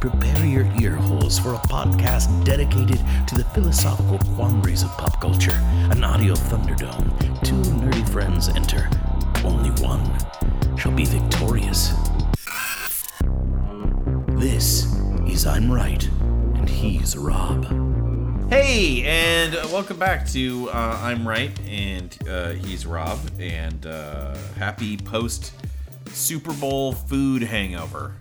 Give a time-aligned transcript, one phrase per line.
[0.00, 5.58] Prepare your ear holes for a podcast dedicated to the philosophical quandaries of pop culture.
[5.90, 7.08] An audio thunderdome.
[7.42, 8.90] Two nerdy friends enter.
[9.44, 10.04] Only one
[10.76, 11.92] shall be victorious.
[14.38, 14.94] This
[15.26, 16.06] is I'm Right,
[16.54, 17.64] and he's Rob.
[18.50, 24.98] Hey, and welcome back to uh, I'm Right, and uh, he's Rob, and uh, happy
[24.98, 25.52] post
[26.08, 28.14] Super Bowl food hangover.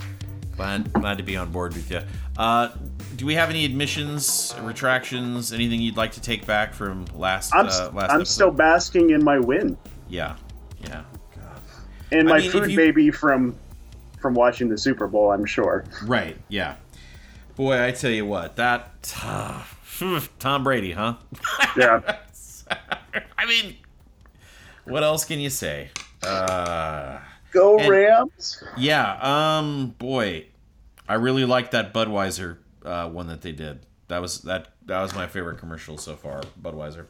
[0.58, 2.02] Glad, glad to be on board with you.
[2.38, 2.70] Uh,
[3.16, 7.54] do we have any admissions, retractions, anything you'd like to take back from last?
[7.54, 9.78] I'm, uh, last I'm still basking in my win.
[10.08, 10.38] Yeah,
[10.82, 11.04] yeah.
[11.36, 11.62] God.
[12.12, 12.78] And my I mean, food you...
[12.78, 13.56] baby from
[14.22, 15.86] from watching the Super Bowl, I'm sure.
[16.06, 16.38] Right.
[16.50, 16.76] Yeah.
[17.56, 19.62] Boy, I tell you what, that uh,
[20.40, 21.16] Tom Brady, huh?
[21.78, 22.18] Yeah.
[23.38, 23.76] I mean,
[24.86, 25.90] what else can you say?
[26.24, 27.20] Uh,
[27.56, 28.62] Go and, Rams!
[28.78, 30.48] Yeah, um, boy,
[31.08, 33.86] I really liked that Budweiser uh, one that they did.
[34.10, 37.08] That was that that was my favorite commercial so far, Budweiser.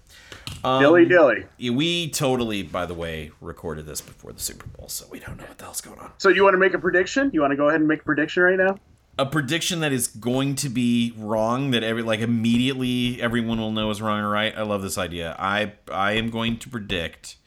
[0.64, 1.46] Um, dilly dilly.
[1.60, 5.44] We totally, by the way, recorded this before the Super Bowl, so we don't know
[5.46, 6.12] what the hell's going on.
[6.20, 7.32] So you want to make a prediction?
[7.34, 8.78] You want to go ahead and make a prediction right now?
[9.18, 13.90] A prediction that is going to be wrong, that every like immediately everyone will know
[13.90, 14.54] is wrong or right.
[14.56, 15.36] I love this idea.
[15.40, 17.38] I I am going to predict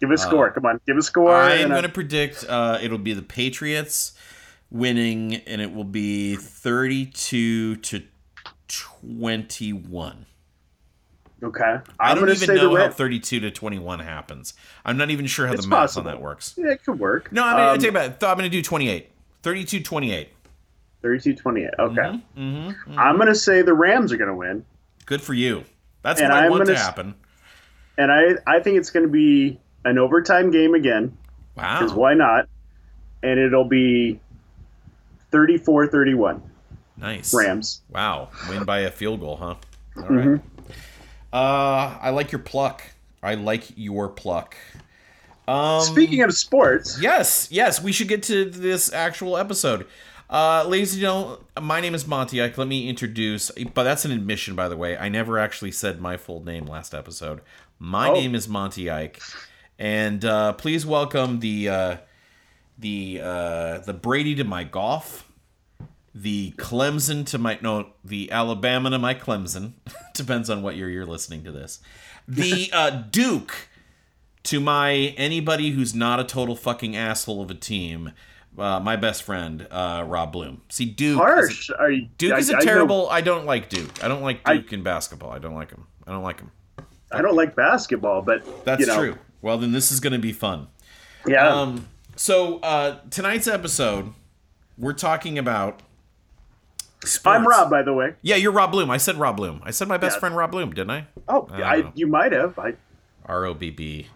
[0.00, 0.48] Give a score.
[0.48, 1.34] Uh, Come on, give a score.
[1.34, 4.14] I am going to predict uh, it'll be the Patriots
[4.70, 8.02] winning, and it will be thirty-two to
[8.68, 10.26] twenty-one.
[11.42, 11.64] Okay.
[11.64, 14.54] I'm I do not even know how 32 to 21 happens.
[14.84, 16.08] I'm not even sure how it's the math possible.
[16.08, 16.54] on that works.
[16.56, 17.32] Yeah, it could work.
[17.32, 18.22] No, I mean, um, I take about.
[18.22, 19.10] I'm going to do 28.
[19.42, 20.28] 32 28.
[21.02, 21.70] 32 28.
[21.78, 22.00] Okay.
[22.02, 22.98] Mm-hmm, mm-hmm, mm-hmm.
[22.98, 24.64] I'm going to say the Rams are going to win.
[25.06, 25.64] Good for you.
[26.02, 27.14] That's and what I I'm want to happen.
[27.96, 31.16] And I, I think it's going to be an overtime game again.
[31.56, 31.78] Wow.
[31.78, 32.48] Because why not?
[33.22, 34.20] And it'll be
[35.30, 36.42] 34 31.
[36.96, 37.32] Nice.
[37.34, 37.82] Rams.
[37.90, 38.28] Wow.
[38.48, 39.54] Win by a field goal, huh?
[39.96, 40.26] All right.
[40.26, 40.46] mm-hmm.
[41.32, 42.82] Uh, I like your pluck.
[43.22, 44.56] I like your pluck.
[45.46, 46.98] Um, Speaking of sports.
[47.00, 49.86] Yes, yes, we should get to this actual episode.
[50.28, 52.56] Uh, ladies and gentlemen, my name is Monty Ike.
[52.56, 54.96] Let me introduce, but that's an admission, by the way.
[54.96, 57.40] I never actually said my full name last episode.
[57.80, 58.14] My oh.
[58.14, 59.20] name is Monty Ike.
[59.80, 61.96] And uh, please welcome the uh,
[62.78, 65.32] the uh, the Brady to my golf,
[66.14, 69.72] the Clemson to my no, the Alabama to my Clemson.
[70.14, 71.80] Depends on what year you're listening to this.
[72.28, 73.70] The uh, Duke
[74.42, 78.12] to my anybody who's not a total fucking asshole of a team.
[78.58, 80.60] Uh, my best friend, uh, Rob Blum.
[80.68, 81.16] See, Duke.
[81.16, 81.70] Harsh.
[81.70, 83.08] Is a, Duke I, is a I terrible.
[83.08, 84.04] I, I, don't like Duke.
[84.04, 85.30] I don't like Duke I, in basketball.
[85.30, 85.86] I don't like him.
[86.06, 86.50] I don't like him.
[87.10, 88.98] I don't like basketball, but that's you know.
[88.98, 89.18] true.
[89.42, 90.68] Well, then this is going to be fun.
[91.26, 91.48] Yeah.
[91.48, 94.12] Um, so uh, tonight's episode,
[94.78, 95.82] we're talking about.
[97.02, 97.26] Sports.
[97.26, 98.14] I'm Rob, by the way.
[98.20, 98.90] Yeah, you're Rob Blum.
[98.90, 99.62] I said Rob Blum.
[99.64, 100.20] I said my best yeah.
[100.20, 101.06] friend Rob Blum, didn't I?
[101.28, 102.58] Oh, I, I you might have.
[102.58, 102.74] I
[103.24, 104.08] R O B B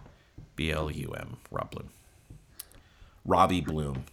[0.55, 1.37] B L U M.
[1.49, 1.89] Rob Blum.
[3.25, 4.03] Robbie Blum,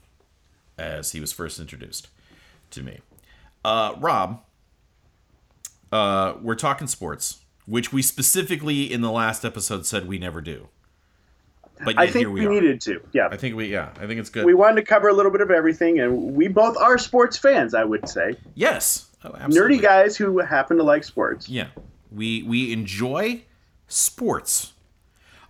[0.78, 2.08] as he was first introduced
[2.70, 3.00] to me.
[3.62, 4.40] Uh, Rob,
[5.92, 10.68] uh, we're talking sports which we specifically in the last episode said we never do.
[11.84, 13.00] But I think we, we needed to.
[13.12, 13.28] Yeah.
[13.30, 14.44] I think we yeah, I think it's good.
[14.44, 17.74] We wanted to cover a little bit of everything and we both are sports fans,
[17.74, 18.36] I would say.
[18.54, 19.08] Yes.
[19.24, 21.48] Oh, Nerdy guys who happen to like sports.
[21.48, 21.68] Yeah.
[22.10, 23.42] We we enjoy
[23.88, 24.72] sports.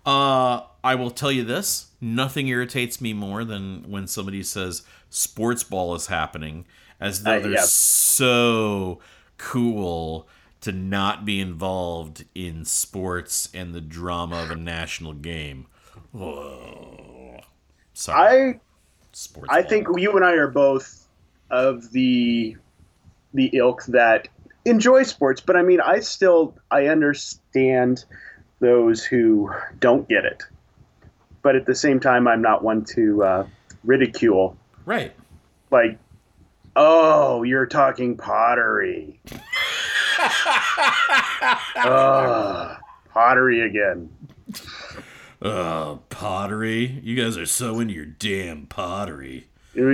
[0.04, 5.62] Uh I will tell you this, nothing irritates me more than when somebody says sports
[5.62, 6.64] ball is happening
[6.98, 7.62] as though uh, they're yeah.
[7.62, 9.00] so
[9.38, 10.28] cool
[10.62, 15.66] to not be involved in sports and the drama of a national game.
[17.94, 18.54] Sorry.
[18.54, 18.60] I
[19.12, 21.06] sports I think you and I are both
[21.50, 22.56] of the
[23.34, 24.28] the ilk that
[24.64, 28.04] enjoy sports, but I mean, I still I understand
[28.60, 29.50] those who
[29.80, 30.42] don't get it.
[31.42, 33.46] But at the same time, I'm not one to uh,
[33.84, 34.56] ridicule.
[34.84, 35.12] Right.
[35.70, 35.98] Like,
[36.76, 39.20] oh, you're talking pottery.
[41.76, 42.76] uh,
[43.12, 44.08] pottery again.
[45.42, 47.00] Oh, pottery.
[47.02, 49.48] You guys are so into your damn pottery.
[49.74, 49.92] You're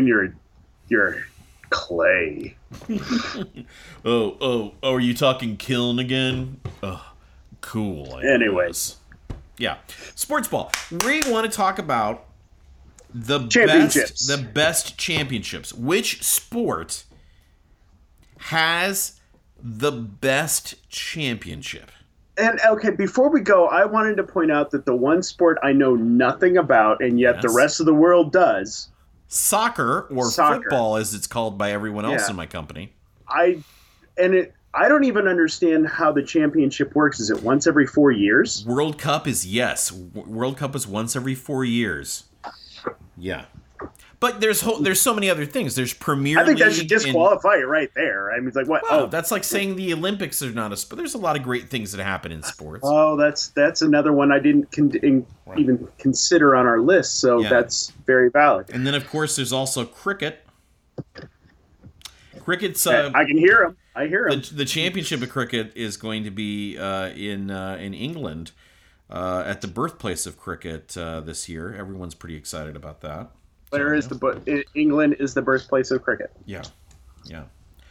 [0.89, 1.25] you're
[1.71, 2.57] clay.
[4.05, 6.61] oh, oh, oh, are you talking kiln again?
[6.83, 7.15] Oh,
[7.63, 8.15] cool.
[8.17, 8.97] I Anyways.
[9.57, 9.79] Yeah.
[10.15, 10.71] Sports ball.
[11.05, 12.27] We want to talk about
[13.13, 15.73] the best the best championships.
[15.73, 17.05] Which sport
[18.39, 19.19] has
[19.61, 21.91] the best championship?
[22.39, 25.73] And okay, before we go, I wanted to point out that the one sport I
[25.73, 28.89] know nothing about, and yet the rest of the world does.
[29.27, 30.63] Soccer or Soccer.
[30.63, 32.31] football as it's called by everyone else Yeah.
[32.31, 32.93] in my company.
[33.29, 33.59] I
[34.17, 34.55] and it.
[34.75, 37.21] I don't even understand how the championship works.
[37.21, 38.65] Is it once every four years?
[38.67, 39.91] World Cup is yes.
[39.91, 42.25] World Cup is once every 4 years.
[43.17, 43.47] Yeah.
[44.21, 45.77] But there's ho- there's so many other things.
[45.77, 48.33] There's Premier I think that League should and- disqualify it right there.
[48.33, 48.83] I mean, it's like what?
[48.91, 50.97] Oh, that's like saying the Olympics are not a sport.
[50.99, 52.83] There's a lot of great things that happen in sports.
[52.85, 55.25] oh, that's that's another one I didn't con- in,
[55.57, 57.21] even consider on our list.
[57.21, 57.49] So Yeah.
[57.49, 58.71] that's very valid.
[58.71, 60.45] and then, of course, there's also cricket.
[62.41, 63.77] Cricket's uh, I can hear him.
[63.95, 67.95] I hear the, the championship of cricket is going to be uh, in uh, in
[67.95, 68.53] England
[69.11, 71.75] uh, at the birthplace of cricket uh, this year.
[71.75, 73.31] Everyone's pretty excited about that.
[73.71, 76.31] Where is the but England is the birthplace of cricket.
[76.47, 76.63] Yeah,
[77.25, 77.45] yeah.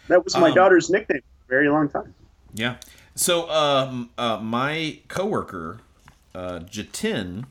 [0.07, 2.13] That was my Um, daughter's nickname for a very long time.
[2.53, 2.75] Yeah.
[3.15, 5.79] So um, uh, my coworker,
[6.33, 7.45] uh, Jatin,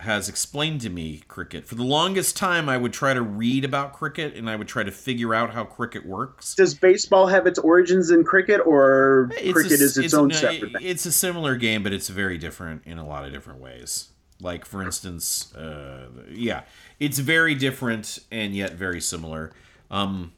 [0.00, 1.66] has explained to me cricket.
[1.66, 4.82] For the longest time, I would try to read about cricket and I would try
[4.82, 6.54] to figure out how cricket works.
[6.54, 10.34] Does baseball have its origins in cricket, or It's cricket a- is its, own no,
[10.36, 10.82] separate thing?
[10.82, 14.08] It's a similar game, but it's very different in a lot of different ways.
[14.40, 16.62] Like, for instance, uh, yeah,
[17.00, 19.52] it's very different and yet very similar.
[19.90, 20.32] Um,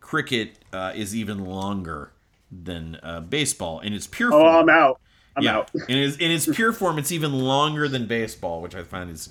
[0.00, 2.12] cricket uh, is even longer
[2.50, 4.60] than uh, baseball in its pure Oh.
[4.60, 5.00] I'm out.
[5.36, 5.70] I'm yeah, out.
[5.88, 9.30] in its in its pure form, it's even longer than baseball, which I find is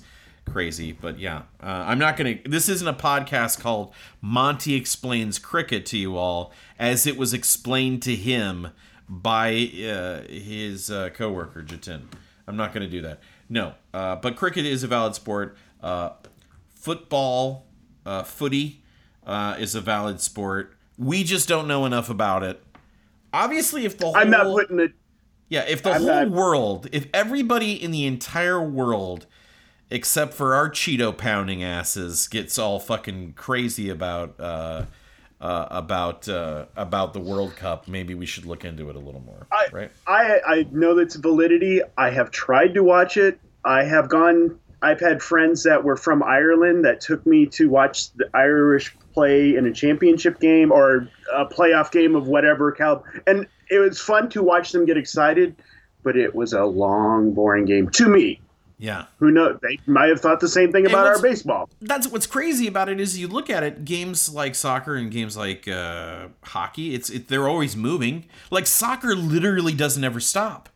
[0.50, 0.92] crazy.
[0.92, 2.38] But yeah, uh, I'm not gonna.
[2.44, 8.02] This isn't a podcast called Monty explains cricket to you all, as it was explained
[8.02, 8.68] to him
[9.08, 12.02] by uh, his uh, coworker Jatin.
[12.48, 13.20] I'm not gonna do that.
[13.52, 15.58] No, uh, but cricket is a valid sport.
[15.82, 16.12] Uh,
[16.74, 17.66] football,
[18.06, 18.82] uh, footy,
[19.26, 20.74] uh, is a valid sport.
[20.96, 22.62] We just don't know enough about it.
[23.34, 24.92] Obviously, if the whole I'm not putting it.
[25.50, 29.26] yeah, if the I'm whole not- world, if everybody in the entire world,
[29.90, 34.34] except for our Cheeto pounding asses, gets all fucking crazy about
[35.42, 39.20] uh, about uh, about the World Cup, maybe we should look into it a little
[39.20, 39.90] more, I, right?
[40.06, 41.82] I I know its validity.
[41.98, 43.40] I have tried to watch it.
[43.64, 44.58] I have gone.
[44.82, 49.56] I've had friends that were from Ireland that took me to watch the Irish play
[49.56, 54.30] in a championship game or a playoff game of whatever cal, and it was fun
[54.30, 55.56] to watch them get excited.
[56.04, 58.40] But it was a long, boring game to me.
[58.82, 59.60] Yeah, Who knows?
[59.62, 61.70] They might have thought the same thing about our baseball.
[61.80, 65.36] that's what's crazy about it is you look at it games like soccer and games
[65.36, 70.68] like uh, hockey it's it, they're always moving like soccer literally doesn't ever stop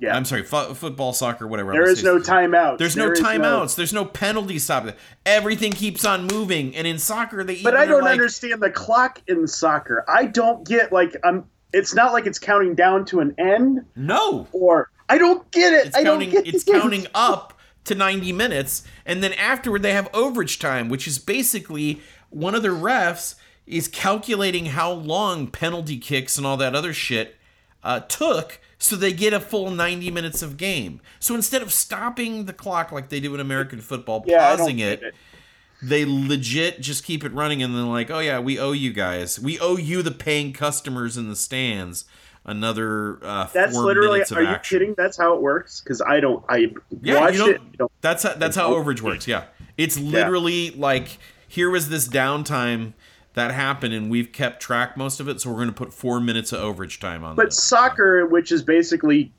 [0.00, 2.78] Yeah, i'm sorry fo- football soccer whatever There is I'm is gonna no timeout.
[2.78, 3.76] There's no timeouts.
[3.76, 4.88] There's no penalty stop.
[5.24, 6.74] Everything keeps on moving.
[6.74, 10.04] And in soccer, they But I don't like, understand the clock in soccer.
[10.08, 11.44] I don't get like I'm.
[11.72, 15.86] It's not like it's counting down to an end, No, or I don't get it.
[15.88, 16.30] it's I counting.
[16.30, 16.80] don't get It's the game.
[16.80, 22.00] counting up to 90 minutes, and then afterward they have overage time, which is basically
[22.30, 23.34] one of the refs
[23.66, 27.36] is calculating how long penalty kicks and all that other shit
[27.82, 28.60] uh, took.
[28.78, 31.00] So they get a full 90 minutes of game.
[31.18, 35.02] So instead of stopping the clock like they do in American football, Yeah, pausing get
[35.02, 35.14] it,
[35.82, 39.38] they legit just keep it running and then like oh yeah we owe you guys
[39.38, 42.04] we owe you the paying customers in the stands
[42.44, 44.22] another uh That's literally.
[44.22, 44.78] Are you action.
[44.78, 44.94] kidding?
[44.96, 45.80] That's how it works.
[45.80, 46.44] Because I don't.
[46.48, 46.72] I
[47.02, 47.76] yeah watched you don't, it.
[47.78, 49.44] Don't- that's how, that's how overage works yeah
[49.78, 52.92] it's literally like here was this downtime
[53.32, 56.20] that happened and we've kept track most of it so we're going to put four
[56.20, 57.62] minutes of overage time on But this.
[57.62, 59.32] soccer, which is basically,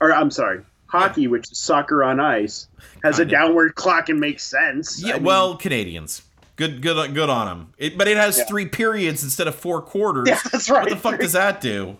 [0.00, 2.68] or I'm sorry, hockey, which is soccer on ice,
[3.02, 5.02] has a downward clock and makes sense.
[5.02, 6.22] yeah I mean, well canadians
[6.56, 8.44] good good good on them it, but it has Yeah.
[8.44, 10.82] three periods instead of four quarters Yeah, that's right.
[10.84, 11.96] What the fuck does that do?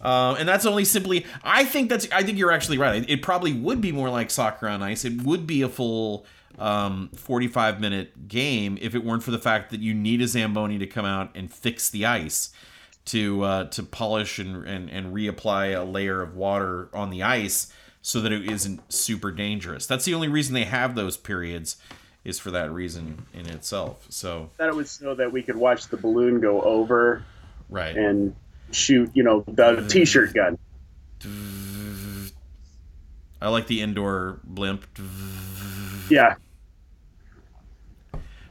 [0.00, 1.26] Uh, and that's only simply.
[1.42, 2.08] I think that's.
[2.10, 3.02] I think you're actually right.
[3.02, 5.04] It, it probably would be more like soccer on ice.
[5.04, 6.24] It would be a full
[6.58, 10.78] um, 45 minute game if it weren't for the fact that you need a zamboni
[10.78, 12.50] to come out and fix the ice
[13.06, 17.72] to uh, to polish and, and and reapply a layer of water on the ice
[18.02, 19.86] so that it isn't super dangerous.
[19.86, 21.76] That's the only reason they have those periods
[22.24, 24.06] is for that reason in itself.
[24.08, 27.24] So that it was so that we could watch the balloon go over
[27.68, 27.96] right.
[27.96, 28.34] and
[28.72, 30.58] shoot, you know, the t-shirt gun.
[33.42, 34.84] I like the indoor blimp.
[36.10, 36.34] Yeah.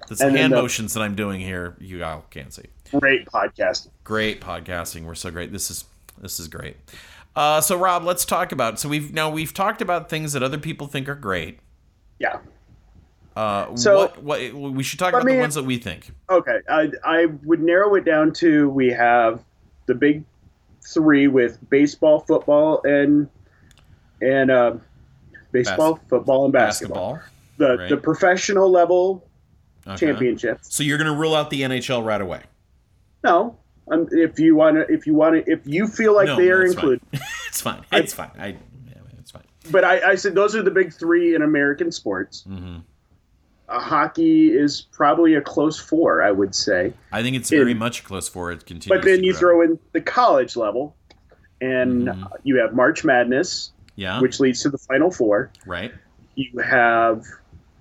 [0.08, 1.76] That's the hand the, motions that I'm doing here.
[1.80, 2.66] You all can't see.
[2.92, 3.90] Great podcasting.
[4.04, 5.06] Great podcasting.
[5.06, 5.52] We're so great.
[5.52, 5.86] This is
[6.18, 6.78] this is great.
[7.36, 8.80] Uh, so Rob, let's talk about.
[8.80, 11.60] So we've now we've talked about things that other people think are great.
[12.18, 12.40] Yeah.
[13.36, 16.12] Uh, so what, what we should talk about the ones that we think.
[16.30, 19.44] Okay, I I would narrow it down to we have
[19.90, 20.24] the big
[20.88, 23.28] three with baseball, football, and
[24.22, 24.76] and uh,
[25.52, 27.16] baseball, Bas- football, and basketball.
[27.16, 27.36] basketball.
[27.58, 27.90] The right.
[27.90, 29.28] the professional level
[29.86, 29.98] okay.
[29.98, 30.74] championships.
[30.74, 32.44] So you're going to rule out the NHL right away.
[33.24, 33.58] No,
[33.92, 36.50] um, if you want to, if you want to, if you feel like no, they
[36.50, 37.02] are included,
[37.48, 37.84] it's fine.
[37.92, 38.32] It's fine.
[38.40, 39.44] I, yeah, it's fine.
[39.72, 42.46] But I, I said those are the big three in American sports.
[42.48, 42.78] Mm-hmm.
[43.70, 46.94] Hockey is probably a close four, I would say.
[47.12, 48.52] I think it's very in, much close four.
[48.52, 48.66] it.
[48.66, 50.96] Continues but then you throw in the college level,
[51.62, 52.24] and mm-hmm.
[52.44, 55.52] you have March Madness, yeah, which leads to the Final Four.
[55.66, 55.94] Right.
[56.36, 57.24] You have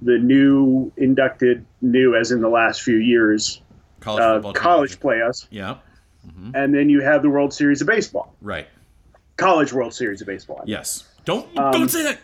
[0.02, 3.62] the new inducted, new as in the last few years,
[4.00, 5.46] college, uh, college playoffs.
[5.50, 5.78] Yeah.
[6.26, 6.50] Mm-hmm.
[6.54, 8.34] And then you have the World Series of Baseball.
[8.42, 8.66] Right.
[9.36, 10.62] College World Series of Baseball.
[10.66, 11.08] Yes.
[11.24, 12.18] Don't um, don't say that.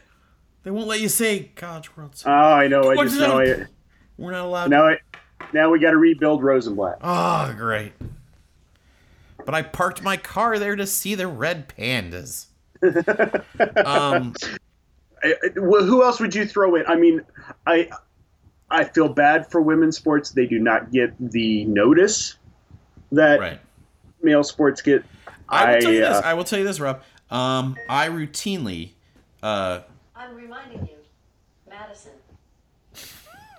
[0.64, 2.35] They won't let you say College World Series.
[2.35, 2.90] Oh, I know.
[2.90, 3.68] I just know it.
[4.16, 4.71] We're not allowed.
[4.71, 4.99] Now, I,
[5.52, 6.99] now we got to rebuild Rosenblatt.
[7.02, 7.92] Oh, great.
[9.44, 12.47] But I parked my car there to see the red pandas.
[13.87, 14.35] um,
[15.23, 16.87] I, who else would you throw in?
[16.87, 17.23] I mean,
[17.66, 17.90] I
[18.71, 20.30] I feel bad for women's sports.
[20.30, 22.37] They do not get the notice
[23.12, 23.61] that right.
[24.23, 25.04] male sports get.
[25.49, 26.16] I will tell you this.
[26.16, 27.02] Uh, I will tell you this, Rob.
[27.30, 28.90] Um, I routinely.
[29.42, 29.80] Uh,
[30.16, 30.97] I'm reminding you,
[31.68, 32.12] Madison.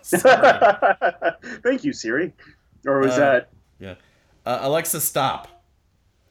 [1.63, 2.33] Thank you, Siri.
[2.85, 3.49] Or was uh, that?
[3.79, 3.95] Yeah.
[4.45, 5.63] Uh, Alexa, stop.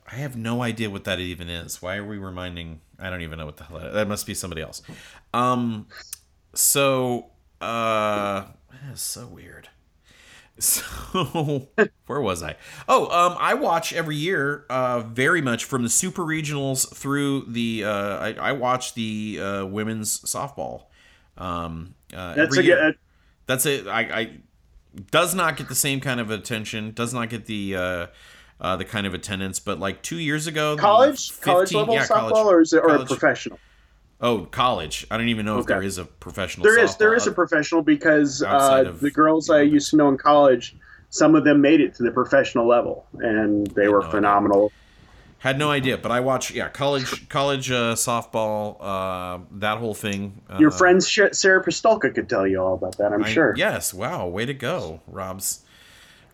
[0.06, 1.82] I have no idea what that even is.
[1.82, 2.80] Why are we reminding?
[2.98, 4.82] I don't even know what the hell that, that must be somebody else.
[5.32, 5.86] Um,
[6.54, 9.68] so uh, that is so weird.
[10.58, 11.68] So
[12.06, 12.56] where was I?
[12.88, 17.84] Oh, um, I watch every year, uh, very much from the super regionals through the.
[17.84, 20.84] Uh, I, I watch the uh, women's softball.
[21.36, 22.96] Um, uh, That's a good.
[23.46, 23.86] That's it.
[23.88, 24.38] I, I
[25.10, 26.92] does not get the same kind of attention.
[26.92, 27.76] Does not get the.
[27.76, 28.06] Uh,
[28.60, 32.06] uh, the kind of attendance, but like two years ago, college, 15, college level yeah,
[32.06, 33.58] softball, college, or is it or professional?
[34.20, 35.06] Oh, college.
[35.10, 35.60] I don't even know okay.
[35.60, 36.64] if there is a professional.
[36.64, 36.96] There is.
[36.96, 40.76] There is a professional because uh, the girls I used to know in college,
[41.10, 44.64] some of them made it to the professional level, and they were no phenomenal.
[44.66, 44.78] Idea.
[45.38, 50.40] Had no idea, but I watch yeah college college uh, softball uh, that whole thing.
[50.58, 53.12] Your uh, friend Sarah Pistolka could tell you all about that.
[53.12, 53.54] I'm I, sure.
[53.54, 53.92] Yes.
[53.92, 54.26] Wow.
[54.28, 55.62] Way to go, Rob's.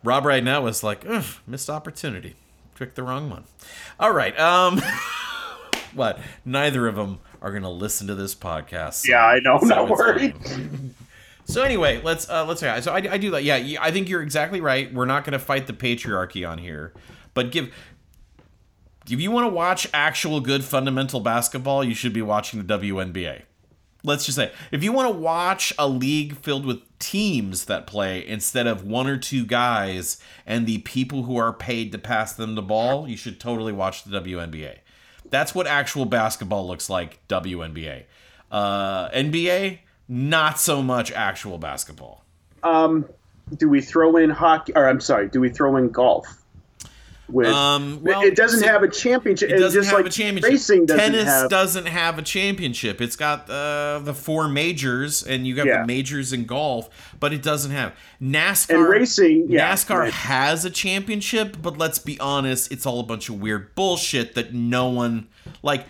[0.05, 1.05] Rob right now is like
[1.47, 2.37] missed opportunity.
[2.77, 3.45] Picked the wrong one.
[3.99, 4.39] All right.
[4.39, 4.81] Um.
[5.95, 6.21] what?
[6.45, 8.95] Neither of them are going to listen to this podcast.
[8.95, 9.59] So, yeah, I know.
[9.61, 10.35] So not worried.
[11.45, 13.45] so anyway, let's uh, let's say so I, I do that.
[13.45, 14.93] Yeah, I think you're exactly right.
[14.93, 16.93] We're not going to fight the patriarchy on here,
[17.35, 17.73] but give
[19.09, 23.43] if you want to watch actual good fundamental basketball, you should be watching the WNBA.
[24.03, 28.27] Let's just say if you want to watch a league filled with teams that play
[28.27, 32.55] instead of one or two guys and the people who are paid to pass them
[32.55, 34.79] the ball, you should totally watch the WNBA.
[35.31, 37.27] That's what actual basketball looks like.
[37.29, 38.05] WNBA,
[38.51, 42.25] uh, NBA, not so much actual basketball.
[42.63, 43.09] Um,
[43.57, 44.73] do we throw in hockey?
[44.75, 46.27] Or I'm sorry, do we throw in golf?
[47.33, 49.51] With, um, well, it doesn't have a championship.
[49.51, 50.51] It doesn't have like a championship.
[50.51, 51.49] Racing doesn't Tennis have...
[51.49, 53.01] doesn't have a championship.
[53.01, 55.83] It's got uh, the four majors, and you got yeah.
[55.83, 56.89] the majors in golf,
[57.21, 58.75] but it doesn't have NASCAR.
[58.75, 60.13] And racing, yeah, NASCAR right.
[60.13, 64.53] has a championship, but let's be honest, it's all a bunch of weird bullshit that
[64.53, 65.29] no one
[65.63, 65.87] like.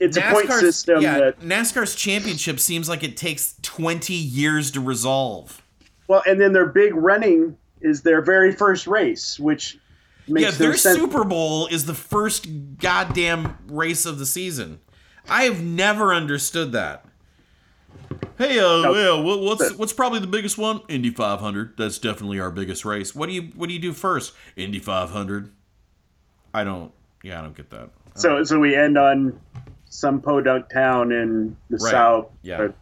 [0.00, 1.02] It's NASCAR's, a point system.
[1.02, 1.40] Yeah, that...
[1.40, 5.62] NASCAR's championship seems like it takes twenty years to resolve.
[6.08, 9.78] Well, and then their big running is their very first race, which
[10.26, 10.98] yeah, their sense.
[10.98, 12.46] Super Bowl is the first
[12.78, 14.80] goddamn race of the season.
[15.28, 17.04] I have never understood that.
[18.36, 18.94] Hey, uh, no.
[18.94, 20.80] yeah, what's what's probably the biggest one?
[20.88, 21.76] Indy 500.
[21.76, 23.14] That's definitely our biggest race.
[23.14, 24.34] What do you what do you do first?
[24.56, 25.52] Indy 500.
[26.52, 26.92] I don't.
[27.22, 27.90] Yeah, I don't get that.
[28.14, 29.38] So so we end on
[29.88, 31.90] some podunk town in the right.
[31.90, 32.26] south.
[32.42, 32.60] Yeah.
[32.60, 32.74] Or,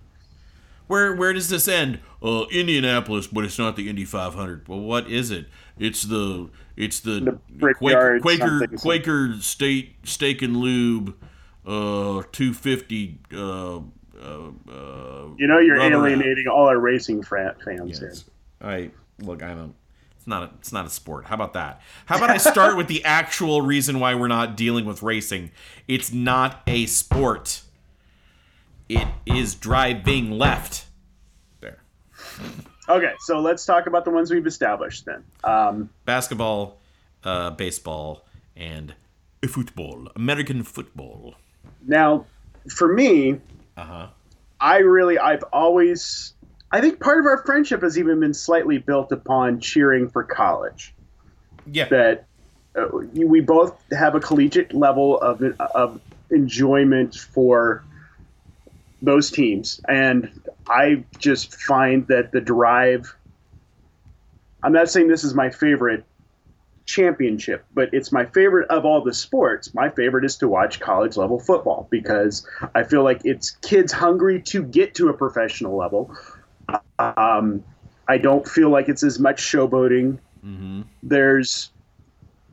[0.87, 2.01] where where does this end?
[2.23, 4.69] Uh, Indianapolis, but it's not the Indy 500.
[4.69, 5.47] Well, what is it?
[5.79, 11.17] It's the it's the, the Quaker Quaker, Quaker State Steak and Lube
[11.65, 13.81] uh 250 uh,
[14.23, 16.55] uh, uh, you know you're alienating out.
[16.55, 17.99] all our racing fans yes.
[17.99, 18.13] here.
[18.61, 19.75] I look, I don't.
[20.17, 21.27] It's not a, it's not a sport.
[21.27, 21.81] How about that?
[22.07, 25.51] How about I start with the actual reason why we're not dealing with racing?
[25.89, 27.63] It's not a sport.
[28.89, 30.87] It is driving left.
[31.61, 31.83] There.
[32.89, 35.23] Okay, so let's talk about the ones we've established then.
[35.45, 36.79] Um, Basketball,
[37.25, 38.25] uh, baseball,
[38.57, 38.95] and
[39.49, 40.09] football.
[40.17, 41.35] American football.
[41.87, 42.27] now,
[42.77, 43.41] for me,
[43.77, 44.07] Uh huh.
[44.61, 46.35] I really, I've always,
[46.71, 50.95] I think part of our friendship has even been slightly built upon cheering for college.
[51.67, 51.89] Yeah.
[51.89, 52.27] That
[52.77, 55.43] uh, we both have a collegiate level of
[55.75, 57.85] of enjoyment for
[59.03, 60.31] those teams, and
[60.69, 63.15] I just find that the drive.
[64.63, 66.05] I'm not saying this is my favorite
[66.85, 69.75] championship, but it's my favorite of all the sports.
[69.75, 74.41] My favorite is to watch college level football because I feel like it's kids hungry
[74.43, 76.17] to get to a professional level.
[76.99, 77.65] Um,
[78.09, 80.19] I don't feel like it's as much showboating.
[80.45, 80.83] Mm-hmm.
[81.03, 81.71] There's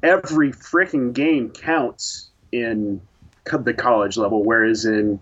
[0.02, 3.02] every freaking game counts in
[3.46, 5.20] the college level, whereas in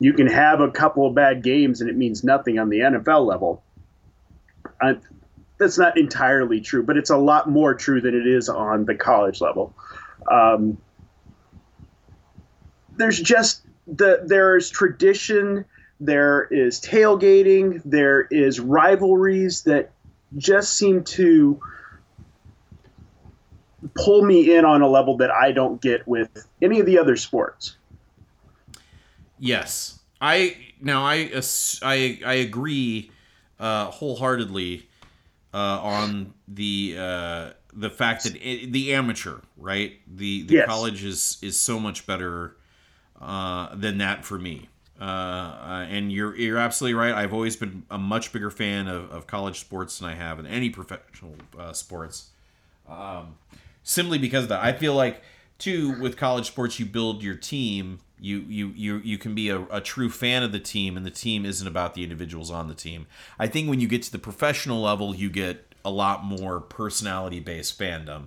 [0.00, 3.26] you can have a couple of bad games and it means nothing on the NFL
[3.26, 3.62] level.
[4.80, 4.96] I,
[5.58, 8.94] that's not entirely true, but it's a lot more true than it is on the
[8.94, 9.74] college level.
[10.30, 10.78] Um,
[12.96, 15.66] there's just the there's tradition,
[16.00, 19.90] there is tailgating, there is rivalries that
[20.36, 21.60] just seem to
[23.94, 27.16] pull me in on a level that I don't get with any of the other
[27.16, 27.76] sports.
[29.40, 31.30] Yes, I now I
[31.82, 33.10] I I agree
[33.58, 34.86] uh, wholeheartedly
[35.54, 40.66] uh, on the uh, the fact that it, the amateur right the the Yes.
[40.66, 42.56] college is is so much better
[43.20, 44.68] uh, than that for me.
[45.00, 47.14] Uh, uh, and you're you're absolutely right.
[47.14, 50.46] I've always been a much bigger fan of, of college sports than I have in
[50.46, 52.28] any professional uh, sports
[52.86, 53.36] um,
[53.82, 54.62] simply because of that.
[54.62, 55.22] I feel like
[55.60, 58.00] too with college sports, you build your team.
[58.18, 61.10] You you you you can be a, a true fan of the team, and the
[61.10, 63.06] team isn't about the individuals on the team.
[63.38, 67.40] I think when you get to the professional level, you get a lot more personality
[67.40, 68.26] based fandom,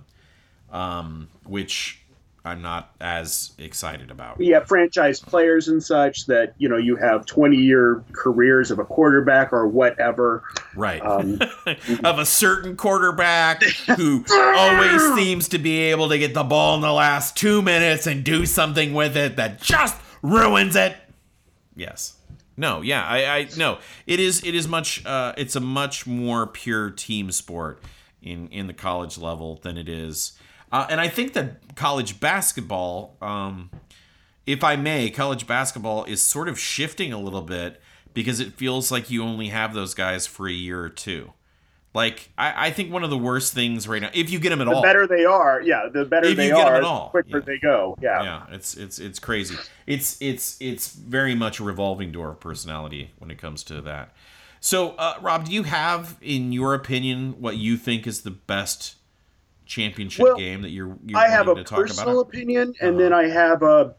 [0.72, 2.03] um, which
[2.46, 4.38] I'm not as excited about.
[4.38, 8.84] Yeah, franchise players and such that you know you have 20 year careers of a
[8.84, 10.42] quarterback or whatever.
[10.76, 11.00] Right.
[11.00, 11.40] Um,
[12.04, 13.62] of a certain quarterback
[13.96, 18.06] who always seems to be able to get the ball in the last two minutes
[18.06, 20.94] and do something with it that just ruins it.
[21.74, 22.14] Yes.
[22.56, 23.78] No, yeah, I, I no.
[24.06, 27.80] It is it is much uh it's a much more pure team sport
[28.22, 30.38] in in the college level than it is.
[30.74, 33.70] Uh, and I think that college basketball, um,
[34.44, 37.80] if I may, college basketball is sort of shifting a little bit
[38.12, 41.32] because it feels like you only have those guys for a year or two.
[41.94, 44.60] Like I, I think one of the worst things right now, if you get them
[44.62, 46.74] at the all, the better they are, yeah, the better If they you get are,
[46.74, 47.44] at the all, quicker yeah.
[47.46, 47.96] they go.
[48.02, 48.22] Yeah.
[48.24, 49.54] yeah, it's it's it's crazy.
[49.86, 54.12] It's it's it's very much a revolving door of personality when it comes to that.
[54.58, 58.96] So, uh, Rob, do you have, in your opinion, what you think is the best
[59.66, 63.00] championship Well, game that you're, you're I have a personal opinion, and Uh-huh.
[63.00, 63.94] then I have a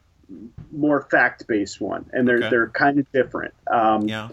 [0.72, 2.50] more fact based one, and they're Okay.
[2.50, 3.54] they're kind of different.
[3.72, 4.30] Um, Yeah.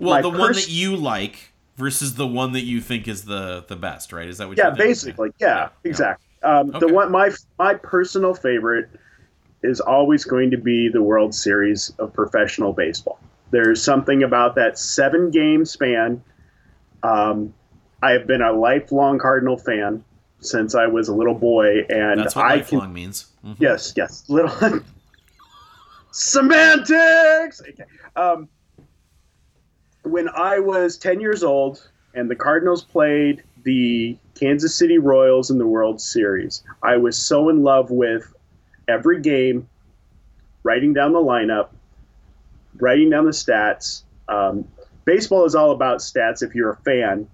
[0.00, 3.76] Well, the one that you like versus the one that you think is the the
[3.76, 4.28] best, right?
[4.28, 4.58] Is that what?
[4.58, 6.24] yeah, basically, yeah, exactly.
[6.42, 6.78] Um, Okay.
[6.80, 8.88] The one my my personal favorite
[9.62, 13.18] is always going to be the World Series of professional baseball.
[13.50, 16.22] There's something about that seven game span.
[17.02, 17.54] Um,
[18.02, 20.04] I have been a lifelong Cardinal fan
[20.42, 23.26] since I was a little boy, and That's what I lifelong can means.
[23.44, 23.56] Mhm.
[23.58, 24.24] Yes, yes.
[24.28, 24.50] Little
[26.10, 27.62] semantics.
[27.68, 27.84] Okay.
[28.16, 28.48] Um,
[30.02, 35.58] when I was ten years old and the Cardinals played the Kansas City Royals in
[35.58, 38.32] the World Series, I was so in love with
[38.88, 39.68] every game,
[40.64, 41.68] writing down the lineup,
[42.80, 44.02] writing down the stats.
[44.28, 44.66] Um,
[45.04, 47.28] baseball is all about stats if you're a fan,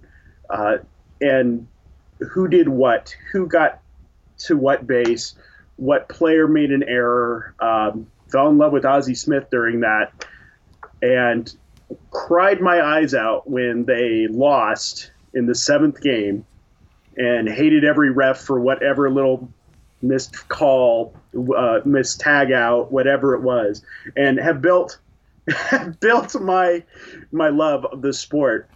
[0.49, 0.77] uh,
[1.21, 1.67] and
[2.19, 3.81] who did what, who got
[4.39, 5.35] to what base,
[5.77, 7.53] what player made an error.
[7.59, 10.25] Um, fell in love with Ozzie Smith during that,
[11.01, 11.53] and
[12.11, 16.45] cried my eyes out when they lost in the seventh game,
[17.17, 19.49] and hated every ref for whatever little
[20.01, 21.13] missed call,
[21.55, 23.83] uh, missed tag out, whatever it was,
[24.15, 24.99] and have built
[25.99, 26.83] built my
[27.31, 28.69] my love of the sport,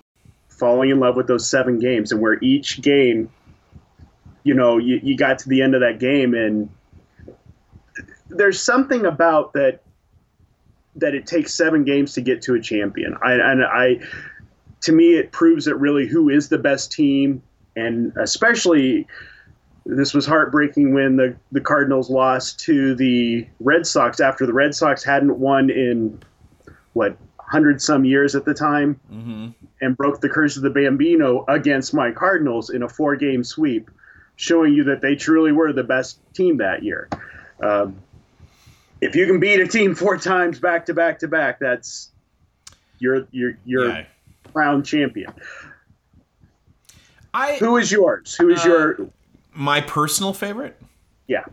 [0.60, 3.30] falling in love with those seven games, and where each game
[4.44, 6.70] you know, you, you got to the end of that game and
[8.30, 9.82] there's something about that
[10.96, 13.18] that it takes seven games to get to a champion.
[13.24, 14.00] I and I
[14.82, 17.42] to me it proves that really who is the best team
[17.76, 19.08] and especially
[19.86, 24.74] this was heartbreaking when the, the Cardinals lost to the Red Sox after the Red
[24.74, 26.22] Sox hadn't won in
[26.94, 27.18] what
[27.54, 29.48] hundred some years at the time Mm-hmm.
[29.80, 33.90] and broke the curse of the Bambino against my Cardinals in a four game sweep,
[34.36, 37.08] showing you that they truly were the best team that year.
[37.62, 37.96] Um,
[39.02, 42.12] if you can beat a team four times back to back to back, that's
[43.00, 44.06] you're you're you're Yeah.
[44.52, 45.32] crown champion.
[47.34, 48.36] I Who is yours?
[48.36, 48.98] Who is Uh, your
[49.54, 50.80] my personal favorite.
[51.28, 51.46] yeah?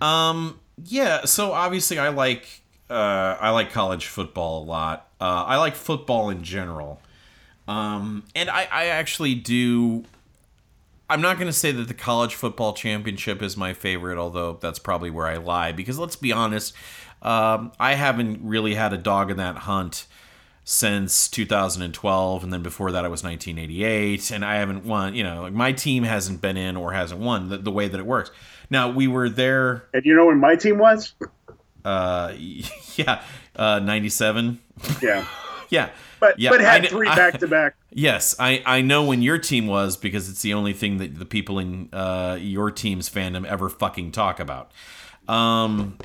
[0.00, 1.24] Um, yeah.
[1.26, 5.08] So obviously, I like uh, I like college football a lot.
[5.20, 7.00] Uh, I like football in general,
[7.68, 10.04] um, and I, I actually do.
[11.08, 14.78] I'm not going to say that the college football championship is my favorite, although that's
[14.78, 15.72] probably where I lie.
[15.72, 16.74] Because let's be honest,
[17.20, 20.06] um, I haven't really had a dog in that hunt
[20.64, 25.42] since 2012 and then before that it was 1988 and i haven't won you know
[25.42, 28.30] like my team hasn't been in or hasn't won the, the way that it works
[28.70, 31.14] now we were there And you know when my team was?
[31.84, 32.32] Uh
[32.96, 33.22] yeah
[33.56, 34.58] uh 97
[35.00, 35.26] Yeah,
[35.70, 35.90] yeah
[36.20, 37.74] but Yeah, but had three back to back.
[37.90, 41.24] yes i i know when your team was because it's the only thing that the
[41.26, 44.70] people in uh your team's fandom ever fucking talk about
[45.28, 45.96] um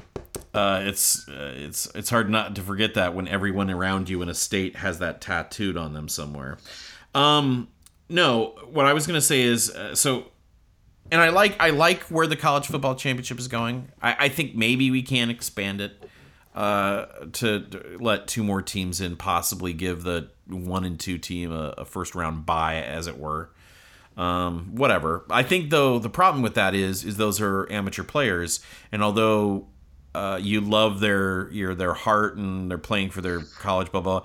[0.53, 4.29] uh, it's uh, it's it's hard not to forget that when everyone around you in
[4.29, 6.57] a state has that tattooed on them somewhere.
[7.13, 7.67] Um,
[8.09, 10.31] no, what I was gonna say is uh, so,
[11.11, 13.89] and I like I like where the college football championship is going.
[14.01, 16.03] I, I think maybe we can expand it
[16.55, 21.51] uh, to, to let two more teams in, possibly give the one and two team
[21.51, 23.49] a, a first round bye, as it were
[24.17, 25.23] um, whatever.
[25.29, 28.59] I think though the problem with that is is those are amateur players,
[28.91, 29.67] and although
[30.15, 34.23] uh, you love their your their heart and they're playing for their college, blah blah,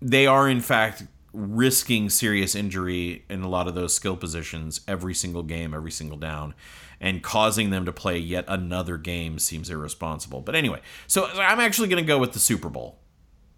[0.00, 5.14] they are in fact risking serious injury in a lot of those skill positions every
[5.14, 6.54] single game, every single down.
[7.00, 10.40] And causing them to play yet another game seems irresponsible.
[10.40, 13.02] But anyway, so I'm actually going to go with the Super Bowl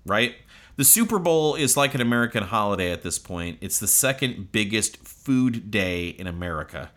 [0.04, 0.34] right?
[0.76, 3.58] The Super Bowl is like an American holiday at this point.
[3.60, 6.90] It's the second biggest food day in America.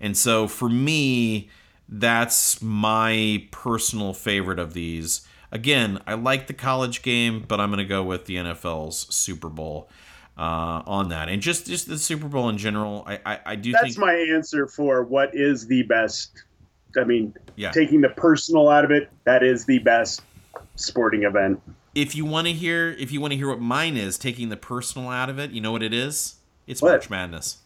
[0.00, 1.48] And so for me,
[1.88, 5.26] that's my personal favorite of these.
[5.50, 9.48] Again, I like the college game, but I'm going to go with the NFL's Super
[9.48, 9.88] Bowl
[10.38, 11.28] uh, on that.
[11.28, 14.14] And just just the Super Bowl in general, I I, I do That's think my
[14.14, 16.42] answer for what is the best.
[16.96, 17.70] I mean, Yeah.
[17.70, 20.22] taking the personal out of it, that is the best
[20.76, 21.60] sporting event.
[21.94, 24.56] if you want to hear if you want to hear what mine is, taking the
[24.56, 26.36] personal out of it, you know what it is?
[26.66, 26.90] It's What?
[26.92, 27.58] March Madness.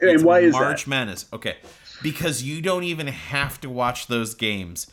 [0.00, 0.86] And It's why is March?
[0.88, 1.26] Madness?
[1.32, 1.56] Okay,
[2.02, 4.88] because you don't even have to watch those games.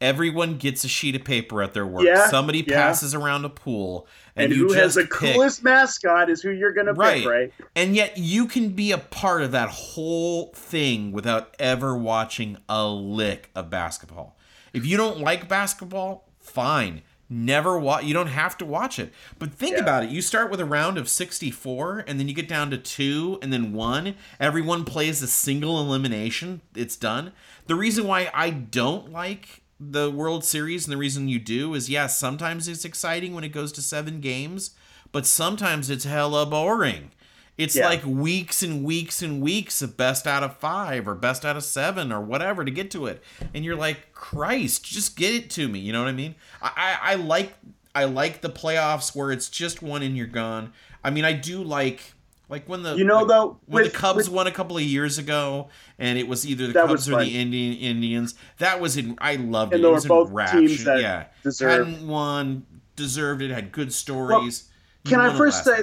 [0.00, 2.04] Everyone gets a sheet of paper at their work.
[2.04, 2.74] Yeah, Somebody yeah.
[2.82, 6.72] passes around a pool, and, And who has the pick, coolest mascot is who you're
[6.72, 7.52] going to pick, right?
[7.74, 12.86] And yet you can be a part of that whole thing without ever watching a
[12.86, 14.36] lick of basketball.
[14.74, 17.00] If you don't like basketball, fine.
[17.28, 18.04] Never watch.
[18.04, 19.12] You don't have to watch it.
[19.38, 19.80] But think Yeah.
[19.82, 20.10] about it.
[20.10, 23.52] You start with a round of 64 and then you get down to 2 and
[23.52, 24.14] then 1.
[24.38, 26.60] Everyone plays a single elimination.
[26.76, 27.32] It's done.
[27.66, 31.90] The reason why I don't like the World Series and the reason you do is
[31.90, 34.70] yes, sometimes it's exciting when it goes to 7 games,
[35.12, 37.10] but sometimes it's hella boring.
[37.58, 37.86] It's Yeah.
[37.88, 41.64] like weeks and weeks and weeks of best out of five or best out of
[41.64, 43.22] seven or whatever to get to it,
[43.54, 45.78] and you're like, Christ, just get it to me.
[45.78, 46.34] You know what I mean?
[46.60, 47.54] I, I, I like
[47.94, 50.74] I like the playoffs where it's just one and you're gone.
[51.02, 52.12] I mean, I do like
[52.48, 54.76] like when the You know, like, though, when with- the Cubs with- won a couple
[54.76, 57.24] of years ago, and it was either the Cubs or fun.
[57.24, 58.34] the Indian Indians.
[58.58, 59.16] That was in.
[59.20, 59.84] I loved And it.
[59.84, 60.60] it were was both enraptured.
[60.68, 64.68] teams that yeah, deserved- hadn't won, deserved it, had good stories.
[65.04, 65.76] You can I first say-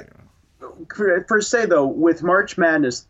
[0.98, 1.24] year.
[1.28, 3.06] First, say though, with March Madness,